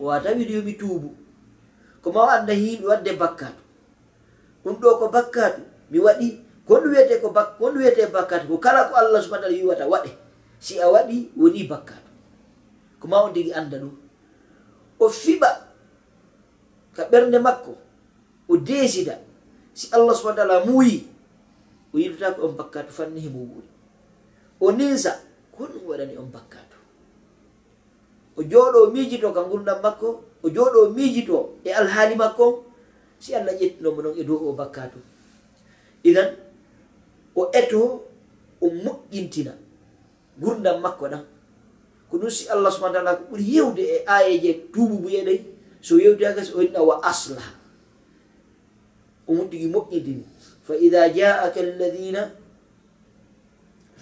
o 0.00 0.04
wata 0.08 0.32
wiɗo 0.32 0.52
yomi 0.58 0.74
tuubu. 0.80 1.10
Ko 2.02 2.12
ma 2.12 2.20
o 2.24 2.28
annda 2.28 2.52
himɓe 2.52 2.86
wadde 2.86 3.12
bakkatu. 3.12 3.62
Ɗum 4.64 4.76
ɗo 4.80 4.98
ko 4.98 5.08
bakkatu 5.08 5.60
mi 5.90 5.98
waɗi 5.98 6.28
konɗum 6.66 6.90
wiyete 6.92 7.20
ko 7.20 7.28
konɗum 7.30 7.76
wiyete 7.78 8.06
bakkatu 8.12 8.48
ko 8.48 8.56
kala 8.58 8.88
ko 8.88 8.94
allah 8.96 9.20
subahana 9.22 9.46
taala 9.46 9.56
yiwata 9.56 9.84
waɗe. 9.86 10.10
Si 10.58 10.80
a 10.80 10.88
waɗi 10.88 11.30
woni 11.36 11.68
bakkatu. 11.68 12.10
Ko 13.00 13.08
ma 13.08 13.22
on 13.24 13.32
tigi 13.32 13.52
anda 13.52 13.76
ɗum. 13.78 13.92
O 14.98 15.08
fiɓa 15.08 15.50
ka 16.96 17.04
ɓernde 17.10 17.38
makko 17.38 17.76
o 18.48 18.56
desida 18.56 19.18
si 19.74 19.88
allah 19.92 20.14
subahana 20.16 20.36
taala 20.42 20.64
muuyi 20.64 21.13
o 21.94 21.98
yiltotako 21.98 22.46
on 22.46 22.54
bakkatu 22.58 22.92
fanni 22.92 23.20
himo 23.20 23.38
wuuri. 23.38 23.68
O 24.60 24.72
ninsa 24.72 25.20
ko 25.54 25.64
ɗum 25.70 25.82
waɗani 25.88 26.16
on 26.18 26.30
bakkatu 26.34 26.74
o 28.36 28.42
jooɗo 28.42 28.90
miijito 28.92 29.32
ka 29.32 29.42
gurdam 29.50 29.78
makko 29.82 30.08
o 30.42 30.48
jooɗo 30.54 30.90
miijito 30.96 31.36
e 31.64 31.70
alhaali 31.72 32.14
makko 32.16 32.64
si 33.18 33.34
allah 33.34 33.54
ƴettinomo 33.60 34.02
noon 34.02 34.18
e 34.18 34.24
dow 34.24 34.38
o 34.48 34.52
bakkatu 34.52 34.98
idan 36.02 36.34
o 37.36 37.50
eto 37.52 37.80
o 38.60 38.66
moƴƴintina 38.84 39.52
gurdam 40.40 40.80
makko 40.82 41.04
ɗan 41.12 41.24
ko 42.10 42.14
ɗum 42.18 42.30
si 42.30 42.48
allah 42.50 42.70
subahana 42.74 42.94
taala 42.98 43.16
ko 43.18 43.24
ɓuri 43.30 43.44
yewde 43.54 43.82
e 43.82 43.96
ayeje 44.06 44.50
tuubu 44.72 45.08
ɗay 45.08 45.38
so 45.80 45.94
yewtiyaka 45.98 46.42
so 46.44 46.58
o 46.58 46.60
hinna 46.64 46.80
wa 46.82 46.96
aslaha. 47.04 47.52
O 49.28 49.32
muɗɗigi 49.34 49.68
moƴƴintini 49.70 50.24
fa 50.66 50.74
ida 50.86 51.08
jaaka 51.12 51.60
alladina 51.60 52.22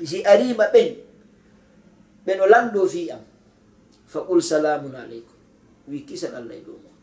si 0.02 0.18
arima 0.32 0.64
ɓen 0.72 0.88
ɓen 2.26 2.38
o 2.40 2.46
lanɗo 2.46 2.86
fi 2.92 3.10
am 3.14 3.22
fa 4.06 4.20
qul 4.26 4.40
salamun 4.42 4.94
aleykum 4.94 5.38
wi 5.90 5.98
kisan 6.08 6.34
allah 6.38 6.54
e 6.56 6.62
dow 6.66 6.78
mum 6.82 6.94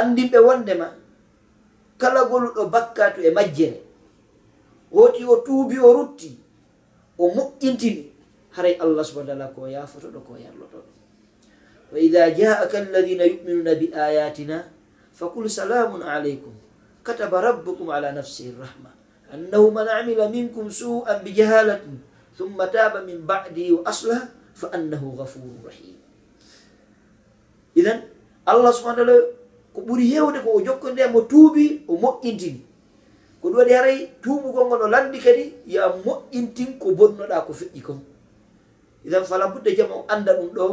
andinɓe 0.00 0.38
wondema 0.46 0.86
kala 2.00 2.20
goluɗo 2.28 2.62
bakkatu 2.74 3.20
e 3.22 3.30
majjere. 3.30 3.80
Woti 4.94 5.24
o 5.26 5.36
tuubi 5.42 5.78
o 5.78 5.90
rutti 5.92 6.30
o 7.18 7.26
moƴƴintini 7.34 8.06
haray 8.54 8.78
allah 8.78 9.02
subahana 9.04 9.34
taala 9.34 9.46
ko 9.54 9.66
yafotoɗo 9.66 10.18
ko 10.22 10.32
yarlotoɗo 10.38 10.90
wa 11.92 11.98
ida 11.98 12.30
jaaka 12.30 12.78
alladina 12.78 13.26
yuminuna 13.26 13.74
bi 13.74 13.90
ayatina 13.90 14.62
fa 15.10 15.26
qul 15.34 15.50
salamun 15.50 16.02
aleykum 16.02 16.54
kataba 17.04 17.44
rabbukum 17.44 17.92
ala 17.92 18.10
nafsihi 18.16 18.56
rahma 18.56 18.90
annahu 19.28 19.68
man 19.70 19.86
amila 19.86 20.26
minkum 20.32 20.72
su'an 20.72 21.20
bijahalatin 21.20 22.00
thumma 22.34 22.66
taba 22.72 23.04
min 23.04 23.20
badihi 23.22 23.76
wa 23.76 23.84
aslah 23.84 24.32
fa 24.56 24.72
annahu 24.72 25.12
ghafurur 25.20 25.68
rahim 25.68 26.00
idan 27.76 28.08
allah 28.48 28.72
subahana 28.72 29.04
taala 29.04 29.16
ko 29.74 29.82
ɓuri 29.82 30.06
hewde 30.14 30.38
ko 30.38 30.50
o 30.54 30.60
jokkode 30.62 31.02
mo 31.10 31.20
tuubi 31.26 31.82
o 31.90 31.98
moƴƴintini. 31.98 32.62
Ko 33.42 33.50
ɗum 33.50 33.58
waɗi 33.58 33.72
haray 33.74 33.98
tuubugol 34.22 34.64
ngo 34.70 34.76
no 34.78 34.86
landi 34.86 35.18
kadi 35.18 35.44
ya 35.66 35.90
moƴƴintin 35.90 36.78
ko 36.78 36.94
bonnoɗa 36.94 37.42
ko 37.46 37.52
feƴƴi 37.52 37.82
kon. 37.82 37.98
Idan 39.04 39.26
fala 39.26 39.50
budde 39.50 39.74
jama 39.76 39.94
o 39.98 40.04
anda 40.08 40.32
ɗum 40.38 40.50
ɗo 40.54 40.66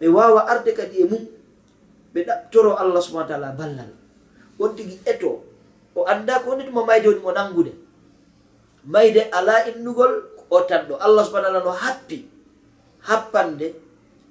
ɓe 0.00 0.06
wawa 0.08 0.46
arde 0.46 0.70
kadi 0.72 1.02
e 1.02 1.04
mum 1.04 1.26
ɓe 2.14 2.20
ɗaɓtoro 2.22 2.78
allah 2.78 3.02
subahana 3.02 3.28
taala 3.28 3.50
ballal. 3.58 3.90
on 4.60 4.76
tigi 4.76 5.00
eto 5.04 5.42
o 5.96 6.04
anda 6.06 6.38
ko 6.40 6.50
woni 6.50 6.64
tuma 6.64 6.84
mayde 6.86 7.08
woni 7.08 7.20
mo 7.20 7.32
nangude 7.32 7.72
mayde 8.84 9.22
ala 9.32 9.66
innugol 9.68 10.12
o 10.50 10.60
tan 10.68 10.86
ɗo 10.88 10.96
allah 11.00 11.24
subahana 11.26 11.48
allah 11.48 11.64
no 11.64 11.70
happi 11.72 12.26
happande 13.08 13.74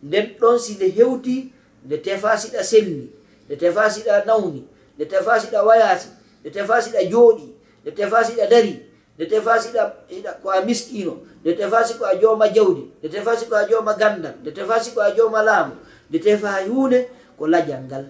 nden 0.04 0.26
ɗon 0.40 0.60
si 0.60 0.74
nde 0.76 0.88
hewti 0.98 1.52
nde 1.86 1.98
tefa 1.98 2.38
siɗa 2.38 2.64
selli 2.64 3.10
nde 3.46 3.56
tefa 3.56 3.90
siɗa 3.90 4.26
nawni 4.26 4.64
nde 4.96 5.06
tefa 5.06 5.40
siɗa 5.40 5.64
wayasi 5.64 6.10
nde 6.42 6.50
tefa 6.52 6.82
siɗa 6.82 7.02
jooɗi 7.12 7.46
nde 7.84 7.92
tefa 7.92 8.24
siɗa 8.24 8.46
dari 8.50 8.74
nde 9.16 9.26
tefa 9.26 9.54
siɗa 9.64 9.82
siɗa 10.10 10.32
ko 10.42 10.50
a 10.52 10.62
miskino 10.62 11.14
nde 11.42 11.54
tefa 11.56 11.84
siko 11.88 12.06
a 12.06 12.16
jooma 12.22 12.48
jawdi 12.56 12.84
nde 13.00 13.10
tefa 13.10 13.38
siko 13.38 13.56
a 13.56 13.66
jooma 13.70 13.94
gandal 13.94 14.34
nde 14.42 14.52
tefa 14.52 14.80
siko 14.84 15.02
a 15.02 15.12
jooma 15.16 15.42
laamu 15.44 15.74
nde 16.10 16.20
tefa 16.20 16.50
hunde 16.68 17.08
ko 17.38 17.48
lajal 17.48 17.84
ngal 17.88 18.06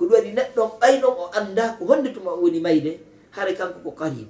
ko 0.00 0.06
ɗum 0.08 0.16
waɗi 0.16 0.32
neɗɗon 0.32 0.68
ɓaynon 0.80 1.12
o 1.12 1.24
annda 1.36 1.76
ko 1.78 1.84
honde 1.84 2.08
tuma 2.14 2.32
woni 2.32 2.60
mayde 2.60 3.00
hare 3.36 3.52
kanko 3.52 3.78
ko 3.84 3.90
karim. 3.92 4.28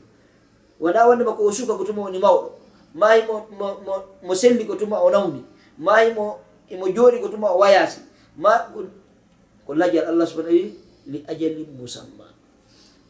Wona 0.83 1.07
wondema 1.07 1.37
ko 1.39 1.47
o 1.47 1.53
suka 1.53 1.79
ko 1.79 1.85
tuma 1.87 2.03
woni 2.11 2.19
mawɗo. 2.19 2.51
Mayi 2.95 3.23
mo, 3.23 3.47
mo, 4.27 4.35
selli 4.35 4.67
ko 4.67 4.75
tuma 4.75 4.99
o 4.99 5.11
nawni. 5.11 5.45
Mayi 5.79 6.11
mo 6.13 6.43
imo 6.69 6.91
jooɗi 6.91 7.23
ko 7.23 7.29
tuma 7.31 7.55
o 7.55 7.59
wayasi 7.63 8.03
ma 8.37 8.67
ko 9.65 9.71
lajal 9.75 10.11
allah 10.11 10.27
subahana 10.27 10.51
wi 10.51 10.75
li 11.07 11.23
ajali 11.29 11.63
musamma. 11.79 12.27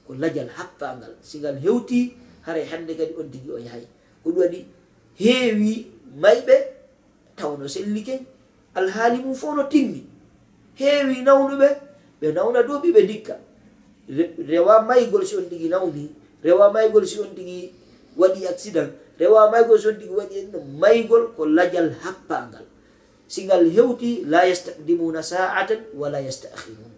Ko 0.04 0.12
lajal 0.20 0.52
happangal 0.52 1.16
singal 1.24 1.56
hewti 1.56 2.12
haray 2.44 2.68
hande 2.68 2.92
kadi 2.92 3.16
on 3.16 3.30
tigi 3.32 3.48
o 3.48 3.56
yahay. 3.56 3.88
Ko 4.20 4.36
ɗum 4.36 4.44
waɗi 4.44 4.60
heewi 5.16 5.88
mayɓe 6.20 6.56
tawno 7.36 7.64
sellike. 7.64 8.20
Alhaali 8.76 9.24
mum 9.24 9.32
fof 9.34 9.56
no 9.56 9.64
timmi. 9.64 10.04
Heewi 10.76 11.24
nawnuɓe 11.24 11.88
ɓe 12.20 12.26
nawna 12.36 12.62
duuɓi 12.62 12.88
ɓe 12.92 13.02
dikka 13.10 13.34
rewa 14.50 14.82
maygol 14.88 15.24
si 15.26 15.36
on 15.36 15.46
tigi 15.50 15.68
nawni 15.68 16.04
rewa 16.44 16.66
maygol 16.74 17.06
si 17.06 17.20
on 17.20 17.30
tigi 17.36 17.72
waɗi 18.16 18.46
accident 18.52 18.90
rewa 19.18 19.50
maygol 19.52 19.78
si 19.78 19.86
on 19.88 19.96
tigi 20.00 20.12
waɗi 20.20 20.36
maygol 20.82 21.32
ko 21.36 21.46
lajal 21.46 21.88
happangal 22.02 22.64
si 23.30 23.44
ngal 23.46 23.64
hewti 23.70 24.24
la 24.26 24.42
yastaqdimuna 24.50 25.22
sa'atan 25.22 25.80
wala 25.94 26.18
yastakhirun 26.18 26.90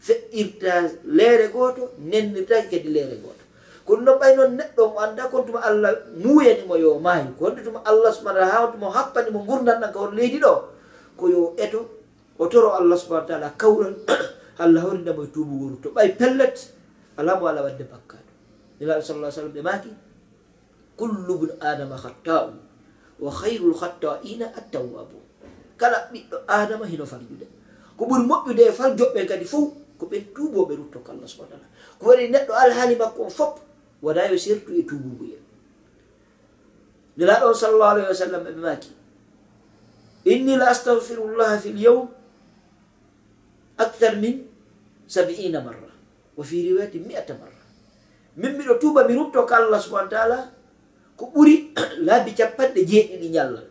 fe'irta 0.00 0.88
leere 1.04 1.48
gooto 1.52 1.92
nennirtaki 1.98 2.70
kadi 2.72 2.88
leere 2.88 3.16
gooto. 3.20 3.44
Kono 3.86 4.02
noon 4.06 4.18
ɓay 4.20 4.32
noon 4.36 4.52
neɗɗo 4.58 4.82
mo 4.92 4.98
annda 5.04 5.24
kon 5.30 5.42
tuma 5.46 5.60
allah 5.66 5.92
muuyanimo 6.22 6.74
yo 6.78 6.90
maayi 7.04 7.26
ko 7.38 7.44
honde 7.50 7.60
tuma 7.66 7.80
allah 7.90 8.10
subahana 8.14 8.46
ha 8.52 8.70
tuma 8.72 8.86
happanimo 8.96 9.40
gurdan 9.48 9.80
ɗan 9.82 9.90
ka 9.92 9.98
hon 9.98 10.14
leydi 10.14 10.38
ɗo 10.44 10.52
ko 11.18 11.24
yo 11.28 11.40
eto 11.58 11.80
o 12.38 12.46
toro 12.46 12.70
allah 12.78 12.96
subahana 12.96 13.26
taala 13.28 13.48
kawran 13.58 13.94
allah 14.60 14.80
hawrindamo 14.84 15.24
e 15.24 15.28
tubugoru 15.34 15.76
to 15.82 15.88
ɓay 15.96 16.08
pellet 16.20 16.56
alamo 17.16 17.44
ala 17.48 17.60
wadde 17.66 17.84
bakkaɗo 17.92 18.30
nelaɗo 18.80 19.02
sal 19.02 19.18
lah 19.20 19.30
sallam 19.32 19.52
ɓe 19.56 19.62
maki 19.64 19.90
kullu 20.96 21.32
bnu 21.40 21.52
adama 21.60 21.96
hatta'u 21.96 22.52
wa 23.20 23.30
hayrul 23.40 23.76
hatta'ina 23.80 24.46
attawabu 24.58 25.20
kala 25.80 25.98
ɓiɗɗo 26.12 26.36
adama 26.46 26.84
hino 26.86 27.04
faljude. 27.06 27.46
Ko 27.96 28.04
ɓuri 28.08 28.24
moƴƴude 28.28 28.62
e 28.68 28.72
fal 28.72 28.92
joɓɓe 28.98 29.20
kadi 29.28 29.44
fof 29.44 29.68
ko 29.98 30.04
ɓen 30.06 30.24
tuboɓe 30.34 30.72
rutto 30.76 30.98
ko 31.04 31.12
allah 31.12 31.28
subahana 31.28 31.56
taala. 31.56 31.66
Ko 31.98 32.02
waɗi 32.08 32.24
neɗɗo 32.32 32.52
alhaali 32.52 32.94
makko 33.00 33.20
on 33.24 33.30
fop 33.30 33.52
fof 33.56 33.64
waɗayo 34.04 34.36
sertu 34.38 34.70
e 34.76 34.82
tubugoyel 34.88 35.42
nelaɗo 37.16 37.44
on 37.48 37.54
sallllahu 37.62 37.90
alayhi 37.92 38.08
wa 38.12 38.14
sallam 38.22 38.42
ɓe 38.44 38.52
maki 38.60 38.90
inni 40.24 40.56
la 40.56 40.66
astahfirullaha 40.72 41.56
fi 41.58 41.72
lyawm 41.72 41.96
yawm 41.96 42.08
actar 43.78 44.16
min 44.20 44.36
sabi'ina 45.14 45.58
marra. 45.66 45.90
Wa 46.38 46.42
fi 46.48 46.56
riwayati 46.70 46.98
mi'ata 47.02 47.34
marra. 47.40 47.58
Min 48.40 48.52
miɗo 48.58 48.74
tuuba 48.80 49.02
mi 49.08 49.14
rutto 49.18 49.42
ka 49.48 49.56
allah 49.58 49.80
subahana 49.82 50.10
taala 50.14 50.38
ko 51.18 51.24
ɓuri 51.34 51.54
laabi 52.06 52.30
capanɗe 52.38 52.80
jeeɗiɗi 52.90 53.28
ñallal. 53.34 53.66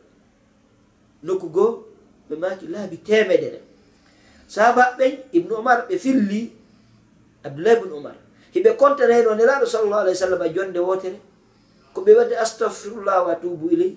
Nokku 1.23 1.47
goo 1.55 1.71
ɓe 2.29 2.35
maki 2.41 2.65
laabi 2.73 2.97
temedere 3.07 3.59
sahabaɓen 4.53 5.13
ibnu 5.37 5.53
omar 5.61 5.79
ɓe 5.89 5.95
filli 6.03 6.41
abdoulahi 7.45 7.77
ibnu 7.79 7.93
omar 7.99 8.15
hiɓe 8.53 8.69
contanayno 8.81 9.31
nelaɗo 9.35 9.65
sallallah 9.71 10.01
alah 10.01 10.13
w 10.13 10.17
sallam 10.21 10.41
e 10.45 10.49
jonde 10.55 10.79
wotere 10.87 11.17
ko 11.93 11.99
ɓe 12.05 12.11
wadde 12.17 12.35
astahfirullah 12.43 13.17
wa 13.27 13.33
tubu 13.41 13.65
iley 13.73 13.91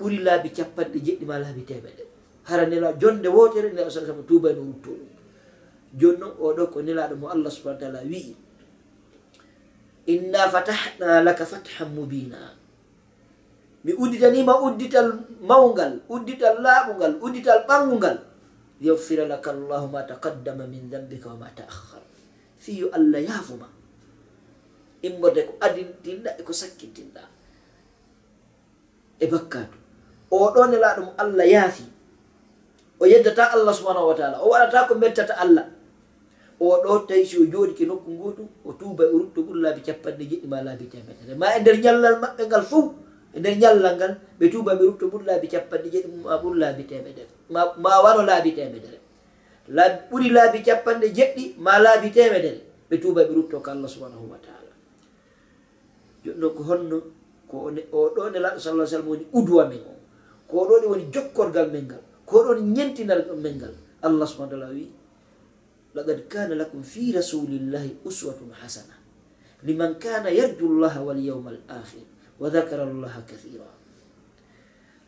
ɓuri 0.00 0.18
laabi 0.26 0.48
capanɗe 0.56 0.98
jeɗɗima 1.06 1.36
laabi 1.44 1.62
temeɗe 1.68 2.02
hara 2.48 2.64
nela 2.66 2.92
jonde 3.00 3.28
wotere 3.28 3.68
nelaɗo 3.72 3.90
sa 3.90 4.00
sallam 4.00 4.24
tubayno 4.28 4.62
no 4.64 4.74
ɗum. 4.84 5.00
joni 5.94 6.18
noon 6.18 6.34
oɗo 6.40 6.62
ko 6.72 6.78
nelaɗo 6.82 7.14
mo 7.20 7.26
allah 7.30 7.50
subahana 7.52 7.80
taala 7.80 8.00
wi'i. 8.02 8.34
Inna 10.06 10.46
fatahna 10.50 11.22
laka 11.26 11.44
fathan 11.46 11.90
mubina 11.94 12.54
mi 13.86 13.94
udditanima 13.94 14.58
uddital 14.66 15.14
mawgal 15.46 16.02
uddital 16.10 16.58
laaɓugal 16.58 17.22
uddital 17.22 17.62
ɓangugal 17.70 18.18
liyofira 18.82 19.24
laka 19.30 19.54
llahu 19.54 19.86
ma 19.94 20.02
taqaddama 20.02 20.66
min 20.66 20.90
dambika 20.90 21.30
wa 21.30 21.46
ma 21.46 21.48
taakhar 21.54 22.02
fiyo 22.58 22.90
allah 22.90 23.22
yaafuma 23.22 23.70
immode 25.06 25.40
ko 25.46 25.52
adintinɗa 25.62 26.30
eko 26.42 26.50
sakkitinɗa 26.52 27.22
e, 29.22 29.24
e 29.24 29.30
bakkatu 29.30 29.78
oɗo 30.34 30.60
nelaɗo 30.70 31.00
mo 31.06 31.12
allah 31.22 31.46
yaafi. 31.46 31.95
o 33.00 33.04
yeddata 33.06 33.52
allah 33.54 33.72
subhanahu 33.74 34.08
wa 34.10 34.14
taala 34.16 34.36
o 34.42 34.48
waɗata 34.52 34.88
ko 34.88 34.94
mettata 34.94 35.34
allah. 35.44 35.66
Oɗo 36.60 37.04
tawi 37.08 37.20
si 37.26 37.36
o 37.36 37.44
jooɗike 37.44 37.84
nokku 37.86 38.10
ngotu 38.16 38.42
o 38.64 38.72
tuuba 38.72 39.04
e 39.04 39.12
o 39.12 39.18
rutto 39.20 39.40
ɓur 39.44 39.56
laabi 39.60 39.80
capanɗe 39.84 40.24
jeɗɗi 40.30 40.46
ma 40.48 40.62
laabi 40.64 40.86
temetere 40.88 41.34
ma 41.36 41.46
e 41.56 41.60
nder 41.60 41.76
ñallal 41.84 42.16
maɓɓe 42.22 42.42
ngal 42.48 42.64
fof 42.70 42.86
e 43.36 43.40
nder 43.40 43.54
ñallal 43.60 43.94
ngal 43.96 44.12
ɓe 44.40 44.44
tuuba 44.52 44.72
ɓe 44.78 44.82
rutto 44.88 45.04
ɓur 45.12 45.22
laabi 45.28 45.46
capanɗe 45.52 45.88
jeɗɗi 45.92 46.08
ma 46.24 46.36
ɓur 46.42 46.54
laabi 46.56 46.82
temedere 46.88 47.28
ma 47.52 47.92
wano 48.04 48.22
laabi 48.24 48.50
temedere 48.56 48.98
laabi 49.76 49.96
ɓuri 50.10 50.28
laabi 50.36 50.58
capanɗe 50.66 51.06
jeɗɗi 51.16 51.44
ma 51.64 51.72
laabi 51.84 52.08
temedere 52.16 52.60
ɓe 52.88 52.94
tuuba 53.02 53.20
ɓe 53.28 53.32
rutto 53.36 53.60
ko 53.60 53.70
allah 53.70 53.88
subhanahu 53.94 54.24
wa 54.32 54.38
taala. 54.40 54.72
Joni 56.24 56.46
ko 56.56 56.62
honno 56.68 56.96
ko 57.50 57.56
o 57.92 58.00
ɗo 58.14 58.22
nelaɗo 58.32 58.58
sallah 58.64 58.86
sallam 58.88 59.08
woni 59.12 59.24
udwa 59.38 59.68
men 59.68 59.82
o 59.84 59.92
ko 60.48 60.54
oɗo 60.64 60.74
ɗe 60.80 60.86
woni 60.88 61.04
jokkorgal 61.12 61.68
men 61.72 61.84
ngal. 61.84 62.05
ko 62.26 62.36
ɗon 62.44 62.60
ñentidal 62.76 63.22
men 63.42 63.54
ngal 63.58 63.74
allah 64.02 64.26
subahana 64.26 64.50
taala 64.52 64.68
wi 64.74 64.90
laqad 65.96 66.18
kana 66.28 66.54
lakum 66.60 66.82
fi 66.82 67.12
rasulillahi 67.12 68.04
uswatun 68.04 68.50
hasana. 68.60 68.94
Liman 69.64 69.96
kana 69.98 70.28
yarju 70.30 70.66
llaha 70.80 71.00
walyauma 71.00 71.50
al 71.56 71.60
akhir 71.80 72.04
wa 72.38 72.50
dhakara 72.52 72.84
llaha 72.84 73.20
kathira. 73.24 73.64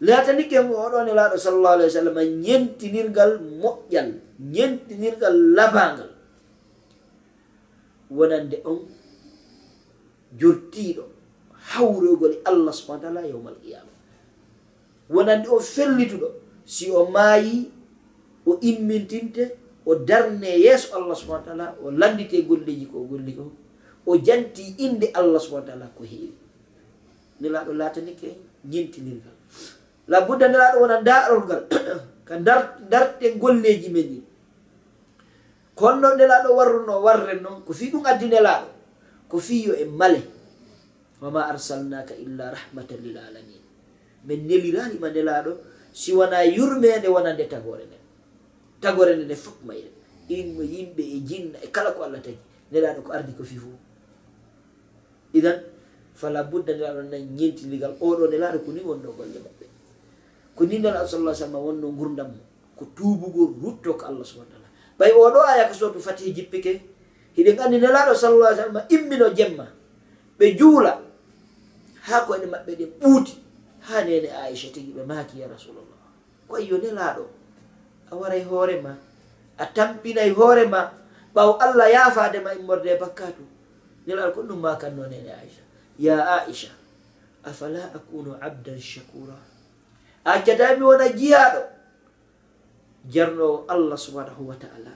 Latanike 0.00 0.57
oɗone 0.62 1.12
laaɗo 1.18 1.37
sallllahu 1.37 1.74
alih 1.76 1.87
wa 1.90 1.96
sallam 2.00 2.18
ñentinirgal 2.46 3.33
moƴƴal 3.62 4.09
ñentinirgal 4.40 5.37
labangal 5.59 6.11
wonande 8.09 8.57
on 8.64 8.78
jortiɗo 10.40 11.04
hawrogol 11.76 12.33
e 12.33 12.38
allah 12.50 12.72
subahana 12.72 13.02
taala 13.04 13.20
yawma 13.28 13.50
al 13.52 13.59
qiyama. 13.61 13.92
Wonande 15.11 15.46
on 15.52 15.61
fellituɗo 15.74 16.28
si 16.68 16.92
o 16.92 17.09
maayi 17.09 17.72
o 18.44 18.61
immintinte 18.61 19.57
o 19.88 19.96
darne 19.96 20.50
yeeso 20.61 20.92
allah 21.00 21.16
subahana 21.16 21.44
taala 21.48 21.66
o 21.81 21.88
landite 21.88 22.37
golleji 22.44 22.85
ko 22.92 23.09
golli 23.09 23.33
ko 23.33 23.48
o 24.04 24.12
janti 24.20 24.76
inde 24.85 25.09
allah 25.16 25.40
subahana 25.40 25.68
taala 25.72 25.87
ko 25.96 26.04
heewi. 26.04 26.37
Nelaɗo 27.40 27.72
laatanike 27.72 28.28
ñintinirgal. 28.68 29.37
Labudda 30.12 30.46
nelaɗo 30.52 30.76
wona 30.85 31.00
darol 31.00 31.40
ngal 31.48 31.62
ka 32.28 32.35
darte 32.92 33.26
golleji 33.40 33.88
men 33.88 34.07
ɗi 34.12 34.20
kono 35.78 35.96
noon 36.04 36.16
nelaɗo 36.20 36.48
warruno 36.59 36.94
warren 37.00 37.40
noon 37.40 37.64
ko 37.64 37.72
fi 37.72 37.88
ɗum 37.92 38.04
addi 38.04 38.26
nelaɗo 38.28 38.68
ko 39.31 39.37
fi 39.40 39.72
e 39.72 39.85
male. 39.88 40.20
Wama 41.20 41.48
arsalnaka 41.48 42.12
illa 42.14 42.52
rahmatan 42.52 43.00
lil 43.02 43.16
alamin 43.16 43.62
min 44.28 44.40
nelirani 44.48 44.96
ma 45.00 45.09
nelaɗo 45.09 45.52
si 45.92 46.12
wona 46.12 46.42
yurmede 46.44 47.09
wonande 47.09 47.44
tagore 47.48 47.85
nden 47.87 48.03
tagore 48.81 49.16
nde 49.16 49.24
nde 49.24 49.37
fof 49.37 49.55
mayre. 49.66 49.90
Inmo 50.29 50.62
yimɓe 50.62 51.03
e 51.03 51.18
jinna 51.24 51.59
e 51.64 51.68
kala 51.72 51.92
ko 51.92 52.03
allah 52.05 52.20
tagi. 52.20 52.38
Nelaɗo 52.72 53.01
ko 53.03 53.12
ardi 53.12 53.33
ko 53.33 53.42
fi 53.44 53.57
fo 53.57 53.68
idan 55.33 55.61
fala 56.14 56.42
budda 56.44 56.72
nelaɗo 56.74 57.03
na 57.11 57.16
ñentiligal 57.18 57.96
oɗo 58.01 58.29
nelaɗo 58.29 58.59
ko 58.64 58.70
ni 58.72 58.81
wonno 58.81 59.12
golle 59.16 59.38
maɓɓe. 59.40 59.64
Ko 60.57 60.64
ni 60.64 60.79
nelaɗo 60.79 61.07
sallah 61.09 61.35
sallam 61.35 61.62
wonno 61.64 61.88
gurdam 61.92 62.29
mo. 62.29 62.40
Ko 62.77 62.85
tubugo 62.94 63.57
rutto 63.62 63.94
ko 63.96 64.05
allah 64.07 64.24
subahana 64.24 64.53
taala 64.53 64.68
ɓay 64.98 65.12
oɗo 65.16 65.40
aya 65.48 65.68
ko 65.68 65.74
sotu 65.74 65.98
fatihi 66.01 66.33
jippike 66.35 66.81
hiɗen 67.37 67.59
andi 67.59 67.79
nelaɗo 67.81 68.14
sallah 68.14 68.53
sallam 68.57 68.85
immino 68.90 69.31
jemma. 69.35 69.66
Ɓe 70.38 70.57
juula 70.59 71.01
ha 72.05 72.20
ko 72.27 72.35
ene 72.37 72.46
maɓɓe 72.46 72.72
ɗe 72.79 72.85
ɓuuti. 73.01 73.33
ha 73.88 74.05
nene 74.05 74.29
aicha 74.44 74.68
tigi 74.72 74.92
ɓe 74.96 75.03
maaki 75.09 75.40
ya 75.40 75.48
rasulullah 75.48 75.98
ko 76.48 76.57
ayyo 76.57 76.77
nelaɗo 76.79 77.24
a 78.11 78.16
waray 78.16 78.44
hoorema 78.44 78.92
a 79.59 79.64
tampinay 79.66 80.31
hoorema 80.31 80.92
ɓaw 81.35 81.51
allah 81.61 81.87
yaafadema 81.92 82.55
immorde 82.55 82.92
bakkatu 83.01 83.42
nelaɗo 84.07 84.31
ko 84.35 84.40
ɗum 84.48 84.61
makanno 84.61 85.05
nene 85.09 85.31
aicha 85.33 85.62
ya 85.98 86.44
aicha 86.44 86.70
afala 87.44 87.81
akunu 87.96 88.37
abdan 88.40 88.79
shakura 88.81 89.37
accatami 90.24 90.83
wona 90.85 91.09
jiyaɗo 91.09 91.62
jarnowo 93.09 93.64
allah 93.68 93.96
subhanahu 93.96 94.48
wa 94.53 94.57
taala. 94.61 94.92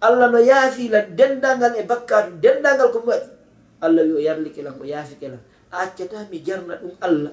Allah 0.00 0.30
no 0.30 0.38
yaafila 0.38 1.02
dendangal 1.18 1.74
e 1.76 1.82
bakkatu 1.82 2.38
dendangal 2.40 2.88
komi 2.94 3.10
waɗi. 3.12 3.28
Allah 3.84 4.02
wi 4.06 4.12
o 4.14 4.20
yarlikelan 4.22 4.74
ko 4.78 4.84
yaafikelan 4.86 5.42
accatami 5.70 6.38
jarna 6.46 6.74
ɗum 6.80 6.94
allah. 7.02 7.32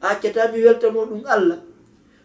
accata 0.00 0.52
mi 0.52 0.58
weltano 0.64 1.06
ɗum 1.06 1.22
allah. 1.26 1.58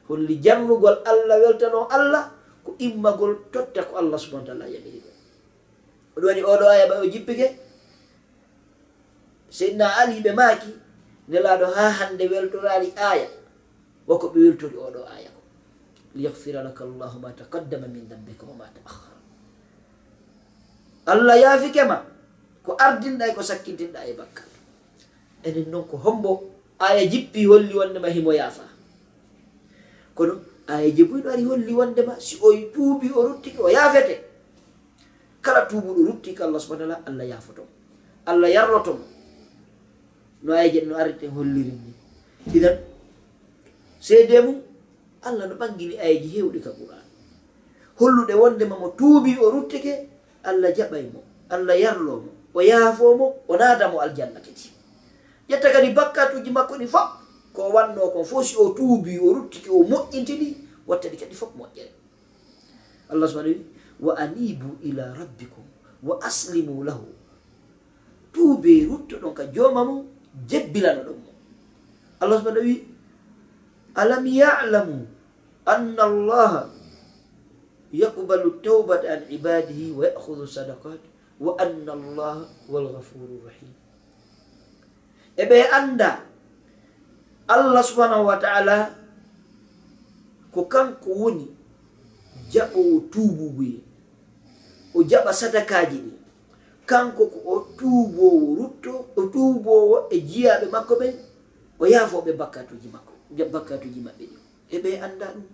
Holli 0.08 0.36
jannugol 0.44 0.98
allah 1.06 1.36
weltano 1.44 1.88
allah 1.90 2.24
ko 2.64 2.76
immagol 2.80 3.34
totta 3.52 3.84
ko 3.88 3.98
allah 4.02 4.18
subahana 4.20 4.48
taala 4.48 4.66
yamiri 4.68 5.00
ɗo 5.02 5.12
oɗum 6.18 6.28
waɗi 6.28 6.42
oɗo 6.44 6.66
aya 6.74 6.86
ɓa 6.90 6.96
o 7.02 7.06
jippike. 7.12 7.48
Seydna 9.50 9.86
ali 10.02 10.22
ɓe 10.22 10.32
maaki 10.34 10.72
nelaɗo 11.30 11.66
ha 11.76 11.84
hande 12.00 12.24
weltorari 12.32 12.90
aya 12.98 13.28
woko 14.08 14.28
ɓe 14.34 14.40
weltori 14.46 14.78
oɗo 14.78 15.02
aya 15.16 15.30
ko. 15.36 15.42
Liyahfira 16.16 16.60
laka 16.64 16.84
llahu 16.86 17.18
ma 17.24 17.32
taqaddama 17.32 17.88
min 17.88 18.08
dambika 18.10 18.44
wa 18.46 18.56
ma 18.62 18.68
taahara 18.76 19.12
allah 21.06 21.36
yaafikema 21.40 21.98
ko 22.64 22.78
ardinɗa 22.78 23.28
e 23.30 23.34
ko 23.34 23.42
sakkintinɗa 23.42 24.06
e 24.06 24.14
bakkal 24.14 24.50
enen 25.44 25.66
noon 25.72 25.88
ko 25.90 25.98
hombo 25.98 26.51
aya 26.88 27.06
jippi 27.12 27.46
holli 27.46 27.74
wondema 27.80 28.10
himo 28.10 28.34
yaafa 28.34 28.66
kono 30.16 30.34
aya 30.68 30.90
jebuiɗo 30.98 31.30
ari 31.34 31.44
holli 31.44 31.74
wondema 31.80 32.14
si 32.20 32.38
o 32.42 32.50
tuubi 32.74 33.08
o 33.16 33.28
ruttiki 33.28 33.58
o 33.62 33.70
yaafete. 33.70 34.16
Kala 35.42 35.66
tuubuɗo 35.70 36.02
ruttiki 36.10 36.42
allah 36.44 36.60
subahana 36.62 36.96
taala 36.96 37.08
allah 37.10 37.26
yaafoto. 37.32 37.64
Allah 38.26 38.50
yarlotomo 38.50 39.06
no 40.44 40.54
aya 40.54 40.70
jen 40.74 40.88
no 40.90 40.96
arite 40.98 41.26
holliri 41.36 41.74
ni 41.84 41.92
idan 42.58 42.78
seede 44.00 44.42
mum 44.46 44.58
allah 45.28 45.46
no 45.50 45.56
ɓangini 45.56 45.96
ayaji 46.02 46.30
hewɗi 46.38 46.60
ka 46.66 46.72
qur'an. 46.72 47.06
Holluɗe 48.00 48.34
wondema 48.42 48.76
mo 48.80 48.88
tuubi 48.98 49.38
o 49.42 49.50
ruttike 49.54 49.94
allah 50.44 50.70
jaɓaymo 50.78 51.20
allah 51.50 51.76
yarlomo 51.78 52.30
o 52.54 52.60
yaafomo 52.62 53.26
o 53.48 53.54
naadamo 53.58 53.98
aljanna 54.02 54.40
kadi 54.40 54.70
ƴetta 55.52 55.68
kadi 55.74 55.92
bakkatuji 55.94 56.52
makko 56.52 56.78
ɗi 56.80 56.88
fof 56.88 57.10
ko 57.54 57.70
wanno 57.76 58.10
kon 58.16 58.24
fof 58.24 58.46
si 58.48 58.56
o 58.56 58.72
tuubi 58.74 59.20
o 59.20 59.34
ruttiki 59.36 59.70
o 59.70 59.84
moƴƴintiɗi 59.84 60.48
watta 60.88 61.10
ɗi 61.12 61.18
kadi 61.20 61.36
fof 61.36 61.52
moƴƴere. 61.60 61.92
Allah 63.12 63.28
subahana 63.28 63.50
wi 63.52 63.66
wa 64.00 64.16
anibu 64.16 64.78
ila 64.88 65.14
rabbikum 65.14 65.66
wa 66.04 66.16
aslimu 66.24 66.84
lahu. 66.88 67.06
Tuube 68.32 68.88
rutto 68.88 69.20
ɗon 69.20 69.34
ka 69.36 69.44
jooma 69.52 69.84
mum 69.84 70.08
jebbilano 70.48 71.04
ɗon 71.04 71.18
mo 71.20 71.32
allah 72.24 72.38
subahana 72.40 72.62
wi 72.64 72.88
alam 73.96 74.24
yalamu 74.26 74.98
anna 75.68 76.04
allaha 76.08 76.62
yaqbalu 77.92 78.64
tawbata 78.64 79.08
an 79.20 79.22
ibadihi 79.28 79.92
wa 79.92 80.08
yahudu 80.08 80.48
sadakat 80.48 81.00
wa 81.44 81.58
anna 81.60 81.92
allaha 81.92 82.48
huwa 82.68 82.78
alghafuru 82.88 83.44
rahim. 83.44 83.74
eɓe 85.42 85.58
annda 85.78 86.10
allah 87.54 87.84
subhanahu 87.90 88.26
wa 88.30 88.38
taala 88.44 88.76
ko 90.54 90.62
kanko 90.74 91.10
woni 91.22 91.48
jaɓowo 92.52 92.96
tuububuye 93.12 93.80
o 94.94 95.04
jaɓa 95.10 95.32
sadakaji 95.34 95.98
ɗi. 96.06 96.12
Kanko 96.86 97.24
ko 97.34 97.40
o 97.46 97.56
tuubowo 97.78 98.56
rutto 98.60 98.94
o 99.16 99.22
tuubowo 99.34 99.98
e 100.12 100.18
jiyaɓe 100.30 100.66
makko 100.74 100.94
ɓen 101.00 101.14
o 101.80 101.84
yaafoɓe 101.94 102.32
bakkatuji 102.40 102.88
makko 102.96 103.14
bakkatuji 103.54 104.00
maɓɓe 104.06 104.24
ɗi. 104.32 104.38
Eɓe 104.76 104.90
annda 105.06 105.28
ɗum. 105.34 105.46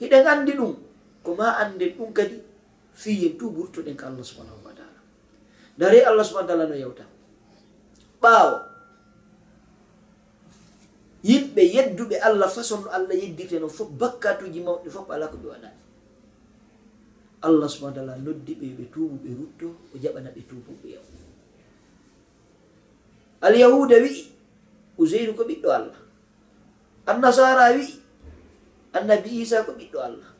Hiɗen 0.00 0.26
anndi 0.32 0.52
ɗum 0.58 0.72
ko 1.24 1.30
ma 1.38 1.46
annden 1.62 1.92
ɗum 1.96 2.10
kadi 2.16 2.36
fiyen 3.00 3.36
tu 3.38 3.46
ɓurtoɗen 3.54 3.96
ko 3.96 4.04
allah 4.06 4.24
subhanahu 4.24 4.64
wa 4.64 4.72
taala. 4.78 5.00
Dare 5.78 5.98
allah 6.08 6.24
subahana 6.24 6.48
taala 6.48 6.66
no 6.66 6.74
yewta. 6.74 7.04
ɓaawo. 8.22 8.56
Yimɓe 11.28 11.62
yedduɓe 11.74 12.16
allah 12.26 12.48
façon 12.50 12.80
no 12.84 12.88
allah 12.90 13.14
yeddirte 13.14 13.56
no 13.60 13.68
fof 13.68 13.88
bakkatuji 14.00 14.60
mawɗi 14.60 14.90
fof 14.90 15.06
ala 15.10 15.26
ko 15.28 15.36
ɓe 15.42 15.48
waɗani 15.54 15.78
allah 17.42 17.66
subahana 17.68 17.94
taala 17.96 18.14
noddi 18.22 18.54
ɓe 18.60 18.66
ɓe 18.78 18.84
tuubu 18.94 19.16
ɓe 19.22 19.30
rutto 19.38 19.66
o 19.94 19.98
jaɓana 20.02 20.30
ɓe 20.34 20.40
tuubuɓe 20.48 20.88
yaw. 20.94 21.04
Alyahuda 23.42 23.96
wi'i 24.02 24.22
useyru 24.98 25.34
ko 25.34 25.42
ɓiɗɗo 25.44 25.68
allah. 25.78 25.98
Annasara 27.06 27.74
wi'i 27.76 27.94
annabi 28.94 29.30
isa 29.42 29.62
ko 29.66 29.72
ɓiɗɗo 29.78 29.98
allah. 30.08 30.30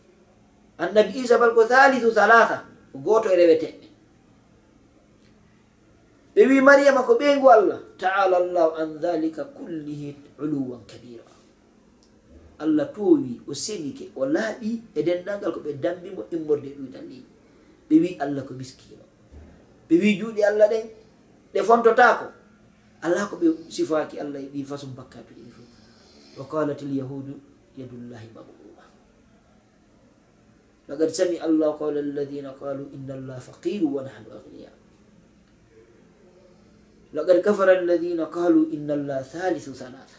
Annabi 0.79 1.19
isa 1.23 1.39
bal 1.39 1.55
ko 1.55 1.63
thalithu 1.67 2.11
thalatha 2.15 2.57
ko 2.93 2.99
goto 2.99 3.29
e 3.31 3.37
reweteɓe 3.37 3.87
ɓe 6.35 6.41
wi 6.49 6.61
mariama 6.61 7.03
ko 7.07 7.13
ɓeygu 7.21 7.47
allah. 7.49 7.79
Taala 7.99 8.39
llahu 8.41 8.73
an 8.81 8.89
dhalika 9.03 9.45
kullihi 9.57 10.17
uluwan 10.39 10.83
kabira. 10.89 11.25
Allah 12.63 12.87
towi 12.95 13.41
o 13.47 13.53
senike 13.55 14.11
o 14.17 14.25
laaɓi 14.27 14.71
e 14.95 15.01
dendangal 15.03 15.53
ko 15.53 15.61
ɓe 15.61 15.73
dambimo 15.83 16.23
immorde 16.31 16.69
ɗuytan 16.79 17.05
ɗi 17.11 17.19
ɓe 17.89 17.95
wi 18.03 18.11
allah 18.21 18.43
ko 18.47 18.55
miskino 18.55 19.05
ɓe 19.89 19.95
wi 20.01 20.19
juuɗe 20.19 20.43
allah 20.45 20.69
ɗen 20.71 20.85
ɗe 21.53 21.61
fontotako. 21.63 22.27
Ala 23.03 23.27
ko 23.27 23.35
ɓe 23.37 23.47
sifaki 23.69 24.21
allah 24.23 24.39
e 24.41 24.47
ɗi 24.55 24.63
façon 24.65 24.95
bakkatu 24.97 25.35
ɗi 25.35 25.51
fo 25.51 25.63
wa 26.39 26.45
qalat 26.49 26.81
lyahudu 26.87 27.35
yadullahi 27.77 28.29
magluma 28.33 28.85
lagad 30.89 31.11
sami 31.13 31.37
allah 31.37 31.77
qawla 31.77 32.01
alladina 32.01 32.53
qalu 32.57 32.89
inna 32.97 33.15
allah 33.21 33.37
faqiru 33.41 33.89
wa 33.91 34.01
nahnu 34.07 34.29
agniya 34.33 34.71
laqad 37.13 37.43
kafara 37.45 37.79
alladina 37.79 38.27
qalu 38.27 38.69
inna 38.73 38.95
allah 38.95 39.21
thalithu 39.25 39.73
thalatha 39.77 40.19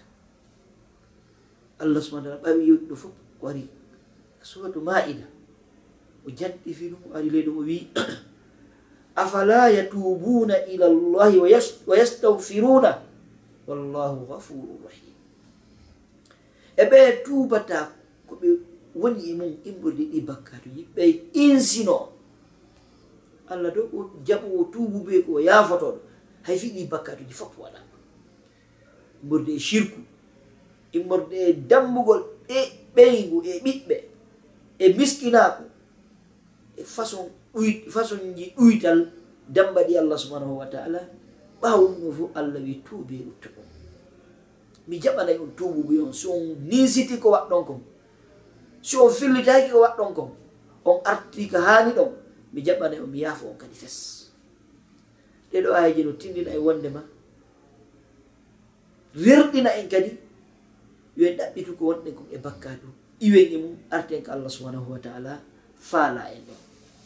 allah 1.83 2.01
subahana 2.01 2.29
taala 2.37 2.43
ɓawi 2.43 2.63
yoɗɗo 2.69 2.95
fof 2.95 3.13
wari 3.41 3.63
suratu 4.41 4.79
maida 4.81 5.25
o 6.25 6.29
jaɗɗifi 6.29 6.85
ɗum 6.91 7.03
ari 7.15 7.29
ley 7.29 7.43
ɗum 7.45 7.57
o 7.57 7.61
wi 7.67 7.77
afala 9.15 9.69
yatubuna 9.69 10.55
ila 10.73 10.87
llahi 10.89 11.37
wa 11.87 11.95
yastahfiruna 11.97 12.91
wallahu 13.67 14.25
gafuru 14.29 14.79
rahim 14.85 15.15
e 16.77 16.83
ɓe 16.89 17.23
tubata 17.25 17.91
ko 18.27 18.35
ɓe 18.41 18.47
woni 18.95 19.21
e 19.29 19.33
mum 19.33 19.51
imɓorde 19.69 20.03
ɗi 20.11 20.19
bakkatu 20.27 20.69
yiɓɓe 20.77 21.03
insino 21.33 22.09
allah 23.51 23.71
do 23.75 23.81
o 23.97 23.99
jaɓowo 24.27 24.61
tubuɓe 24.73 25.15
ko 25.25 25.39
yafotoɗo 25.39 25.99
hay 26.43 26.57
fi 26.57 26.67
ɗi 26.75 26.87
bakkatuji 26.91 27.33
fof 27.33 27.53
waɗama 27.59 27.95
immorde 29.23 29.51
e 29.55 29.59
shirku 29.59 29.99
immorde 30.93 31.33
e 31.49 31.53
dambugol 31.69 32.21
e 32.47 32.59
ɓeygu 32.95 33.37
e 33.45 33.53
ɓiɓɓe 33.63 33.95
e 34.79 34.85
miskinako 34.97 35.63
e 36.77 36.83
façon 36.95 37.25
façon 37.93 38.19
ji 38.35 38.53
ɗuytal 38.57 38.99
dambaɗi 39.55 39.97
allah 39.97 40.17
subhanahu 40.17 40.57
wa 40.59 40.65
taala 40.65 40.99
ɓawo 41.61 42.11
fo 42.17 42.29
allah 42.35 42.61
wi 42.61 42.73
tuubi 42.85 43.15
e 43.15 43.23
ɗutta 43.27 43.49
ɗum 43.55 43.67
mi 44.87 44.99
jaɓanay 44.99 45.37
on 45.39 45.51
tubugo 45.55 45.93
on 46.05 46.13
so 46.13 46.31
on 46.33 46.55
nisiti 46.69 47.17
ko 47.19 47.29
waɗɗon 47.31 47.65
kon 47.65 47.81
si 48.81 48.97
on 48.97 49.09
fillitaki 49.09 49.71
ko 49.71 49.79
waɗɗon 49.79 50.13
kon 50.13 50.29
on 50.85 50.99
arti 51.05 51.47
ka 51.47 51.59
hani 51.61 51.91
ɗon 51.95 52.11
mi 52.53 52.61
jaɓanay 52.61 52.99
on 52.99 53.07
mi 53.07 53.19
yaafo 53.23 53.47
on 53.47 53.57
kadi 53.57 53.75
fes. 53.75 54.22
ɗeɗo 55.53 55.69
ayaji 55.77 56.01
no 56.03 56.11
tindina 56.21 56.51
e 56.51 56.57
wonde 56.65 56.89
ma. 56.89 57.01
Rerɗina 59.15 59.69
en 59.79 59.87
kadi 59.89 60.11
yo 61.17 61.23
en 61.29 61.37
ɗaɓɓitu 61.37 61.71
ko 61.77 61.83
wonɗen 61.89 62.13
kon 62.17 62.27
e 62.31 62.37
bakka 62.37 62.69
dow. 62.81 62.91
Iwen 63.25 63.51
e 63.53 63.57
mum 63.57 63.75
arten 63.91 64.23
ko 64.25 64.31
allah 64.31 64.49
subhanahu 64.49 64.91
wa 64.91 64.99
taala 64.99 65.33
faala 65.89 66.23
en 66.35 66.41
ɗon. 66.47 66.59